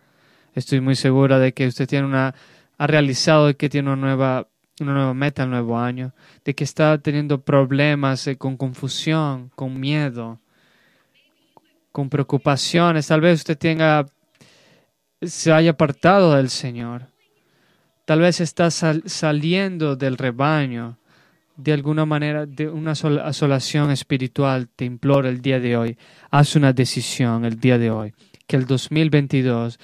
Estoy 0.54 0.80
muy 0.80 0.94
segura 0.94 1.38
de 1.38 1.52
que 1.52 1.66
usted 1.66 1.88
tiene 1.88 2.06
una, 2.06 2.34
ha 2.78 2.86
realizado 2.86 3.54
que 3.56 3.68
tiene 3.68 3.90
una 3.90 4.00
nueva, 4.00 4.48
una 4.80 4.94
nueva 4.94 5.14
meta 5.14 5.42
el 5.42 5.50
nuevo 5.50 5.78
año, 5.78 6.14
de 6.44 6.54
que 6.54 6.64
está 6.64 6.98
teniendo 6.98 7.40
problemas 7.40 8.26
eh, 8.28 8.36
con 8.36 8.56
confusión, 8.56 9.50
con 9.56 9.78
miedo, 9.80 10.40
con 11.90 12.08
preocupaciones. 12.08 13.08
Tal 13.08 13.20
vez 13.20 13.40
usted 13.40 13.58
tenga, 13.58 14.06
se 15.20 15.52
haya 15.52 15.72
apartado 15.72 16.34
del 16.34 16.50
Señor. 16.50 17.08
Tal 18.04 18.20
vez 18.20 18.40
está 18.40 18.70
saliendo 18.70 19.96
del 19.96 20.18
rebaño 20.18 20.98
de 21.56 21.72
alguna 21.72 22.04
manera, 22.04 22.46
de 22.46 22.68
una 22.68 22.92
asolación 22.92 23.90
espiritual. 23.90 24.68
Te 24.68 24.84
imploro 24.84 25.28
el 25.28 25.40
día 25.40 25.58
de 25.58 25.76
hoy. 25.76 25.96
Haz 26.30 26.54
una 26.54 26.72
decisión 26.72 27.44
el 27.44 27.58
día 27.58 27.78
de 27.78 27.90
hoy. 27.90 28.12
Que 28.46 28.56
el 28.56 28.66
2022 28.66 29.78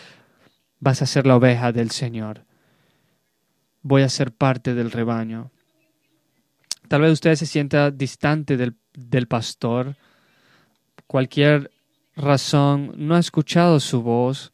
vas 0.80 1.02
a 1.02 1.06
ser 1.06 1.26
la 1.26 1.36
oveja 1.36 1.72
del 1.72 1.90
Señor. 1.90 2.44
Voy 3.82 4.02
a 4.02 4.08
ser 4.08 4.32
parte 4.32 4.74
del 4.74 4.90
rebaño. 4.90 5.50
Tal 6.88 7.02
vez 7.02 7.12
usted 7.12 7.36
se 7.36 7.46
sienta 7.46 7.90
distante 7.90 8.56
del, 8.56 8.74
del 8.94 9.28
pastor. 9.28 9.94
Cualquier 11.06 11.70
razón, 12.16 12.92
no 12.96 13.14
ha 13.14 13.18
escuchado 13.18 13.80
su 13.80 14.02
voz 14.02 14.52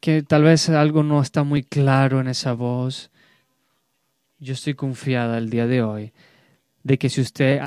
que 0.00 0.22
tal 0.22 0.42
vez 0.42 0.68
algo 0.68 1.04
no 1.04 1.22
está 1.22 1.44
muy 1.44 1.62
claro 1.62 2.20
en 2.20 2.26
esa 2.26 2.54
voz. 2.54 3.10
Yo 4.38 4.54
estoy 4.54 4.74
confiada 4.74 5.38
el 5.38 5.48
día 5.48 5.66
de 5.66 5.82
hoy 5.82 6.12
de 6.82 6.98
que 6.98 7.08
si 7.08 7.20
usted 7.20 7.60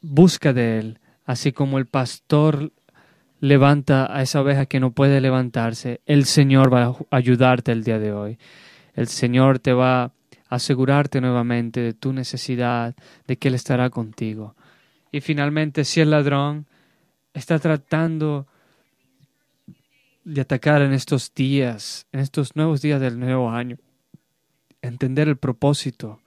busca 0.00 0.52
de 0.52 0.78
Él, 0.78 1.00
así 1.24 1.52
como 1.52 1.78
el 1.78 1.86
pastor 1.86 2.72
levanta 3.40 4.14
a 4.14 4.22
esa 4.22 4.40
oveja 4.40 4.66
que 4.66 4.80
no 4.80 4.92
puede 4.92 5.20
levantarse, 5.20 6.00
el 6.06 6.24
Señor 6.24 6.72
va 6.72 6.84
a 6.84 6.96
ayudarte 7.10 7.72
el 7.72 7.84
día 7.84 7.98
de 7.98 8.12
hoy. 8.12 8.38
El 8.94 9.08
Señor 9.08 9.58
te 9.58 9.72
va 9.72 10.04
a 10.04 10.12
asegurarte 10.48 11.20
nuevamente 11.20 11.80
de 11.80 11.94
tu 11.94 12.12
necesidad, 12.12 12.94
de 13.26 13.36
que 13.36 13.48
Él 13.48 13.54
estará 13.54 13.90
contigo. 13.90 14.54
Y 15.12 15.20
finalmente, 15.20 15.84
si 15.84 16.00
el 16.00 16.10
ladrón 16.10 16.66
está 17.32 17.58
tratando 17.58 18.46
de 20.24 20.40
atacar 20.40 20.82
en 20.82 20.92
estos 20.92 21.32
días, 21.34 22.06
en 22.12 22.20
estos 22.20 22.56
nuevos 22.56 22.82
días 22.82 23.00
del 23.00 23.18
nuevo 23.18 23.50
año. 23.50 23.78
Entender 24.82 25.28
el 25.28 25.36
propósito 25.36 26.20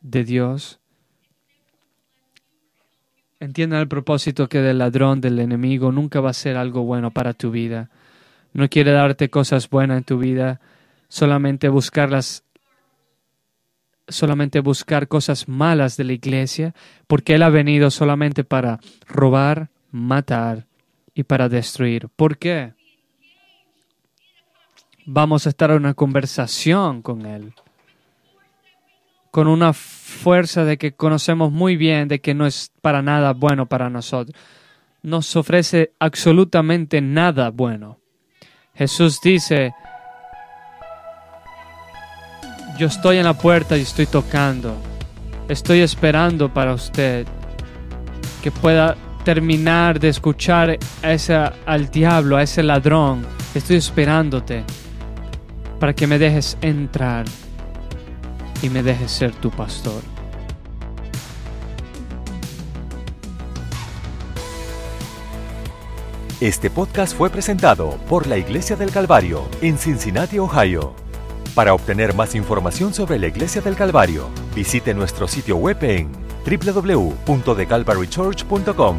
de 0.00 0.24
Dios. 0.24 0.80
Entienda 3.42 3.80
el 3.80 3.88
propósito 3.88 4.48
que 4.48 4.60
del 4.60 4.78
ladrón, 4.78 5.20
del 5.20 5.40
enemigo, 5.40 5.90
nunca 5.90 6.20
va 6.20 6.30
a 6.30 6.32
ser 6.32 6.56
algo 6.56 6.84
bueno 6.84 7.10
para 7.10 7.32
tu 7.32 7.50
vida. 7.50 7.90
No 8.52 8.68
quiere 8.68 8.92
darte 8.92 9.30
cosas 9.30 9.68
buenas 9.68 9.98
en 9.98 10.04
tu 10.04 10.16
vida, 10.16 10.60
solamente 11.08 11.68
buscarlas 11.68 12.44
solamente 14.06 14.60
buscar 14.60 15.08
cosas 15.08 15.48
malas 15.48 15.96
de 15.96 16.04
la 16.04 16.12
iglesia, 16.12 16.72
porque 17.08 17.34
Él 17.34 17.42
ha 17.42 17.48
venido 17.48 17.90
solamente 17.90 18.44
para 18.44 18.78
robar, 19.08 19.70
matar 19.90 20.68
y 21.12 21.24
para 21.24 21.48
destruir. 21.48 22.10
¿Por 22.14 22.38
qué? 22.38 22.74
Vamos 25.04 25.46
a 25.46 25.50
estar 25.50 25.72
en 25.72 25.78
una 25.78 25.94
conversación 25.94 27.02
con 27.02 27.26
Él, 27.26 27.54
con 29.32 29.48
una 29.48 29.72
fuerza 29.72 30.66
de 30.66 30.76
que 30.76 30.92
conocemos 30.92 31.50
muy 31.50 31.76
bien 31.76 32.06
de 32.06 32.20
que 32.20 32.34
no 32.34 32.46
es 32.46 32.70
para 32.82 33.00
nada 33.00 33.32
bueno 33.32 33.64
para 33.64 33.88
nosotros. 33.88 34.38
Nos 35.02 35.34
ofrece 35.36 35.94
absolutamente 35.98 37.00
nada 37.00 37.48
bueno. 37.48 37.98
Jesús 38.74 39.20
dice, 39.24 39.72
yo 42.78 42.88
estoy 42.88 43.16
en 43.16 43.24
la 43.24 43.32
puerta 43.32 43.78
y 43.78 43.80
estoy 43.80 44.04
tocando. 44.04 44.76
Estoy 45.48 45.80
esperando 45.80 46.52
para 46.52 46.74
usted 46.74 47.26
que 48.42 48.50
pueda 48.50 48.96
terminar 49.24 49.98
de 49.98 50.08
escuchar 50.08 50.78
a 51.02 51.10
ese, 51.10 51.34
al 51.64 51.90
diablo, 51.90 52.36
a 52.36 52.42
ese 52.42 52.62
ladrón. 52.62 53.26
Estoy 53.54 53.76
esperándote 53.76 54.62
para 55.80 55.94
que 55.94 56.06
me 56.06 56.18
dejes 56.18 56.58
entrar 56.60 57.24
y 58.62 58.70
me 58.70 58.82
dejes 58.82 59.10
ser 59.10 59.32
tu 59.32 59.50
pastor. 59.50 60.02
Este 66.40 66.70
podcast 66.70 67.14
fue 67.16 67.30
presentado 67.30 67.98
por 68.08 68.26
la 68.26 68.36
Iglesia 68.36 68.74
del 68.74 68.90
Calvario 68.90 69.46
en 69.60 69.78
Cincinnati, 69.78 70.40
Ohio. 70.40 70.94
Para 71.54 71.72
obtener 71.74 72.14
más 72.14 72.34
información 72.34 72.94
sobre 72.94 73.18
la 73.18 73.26
Iglesia 73.28 73.60
del 73.60 73.76
Calvario, 73.76 74.30
visite 74.54 74.94
nuestro 74.94 75.28
sitio 75.28 75.56
web 75.56 75.76
en 75.82 76.10
www.thecalvarychurch.com. 76.44 78.98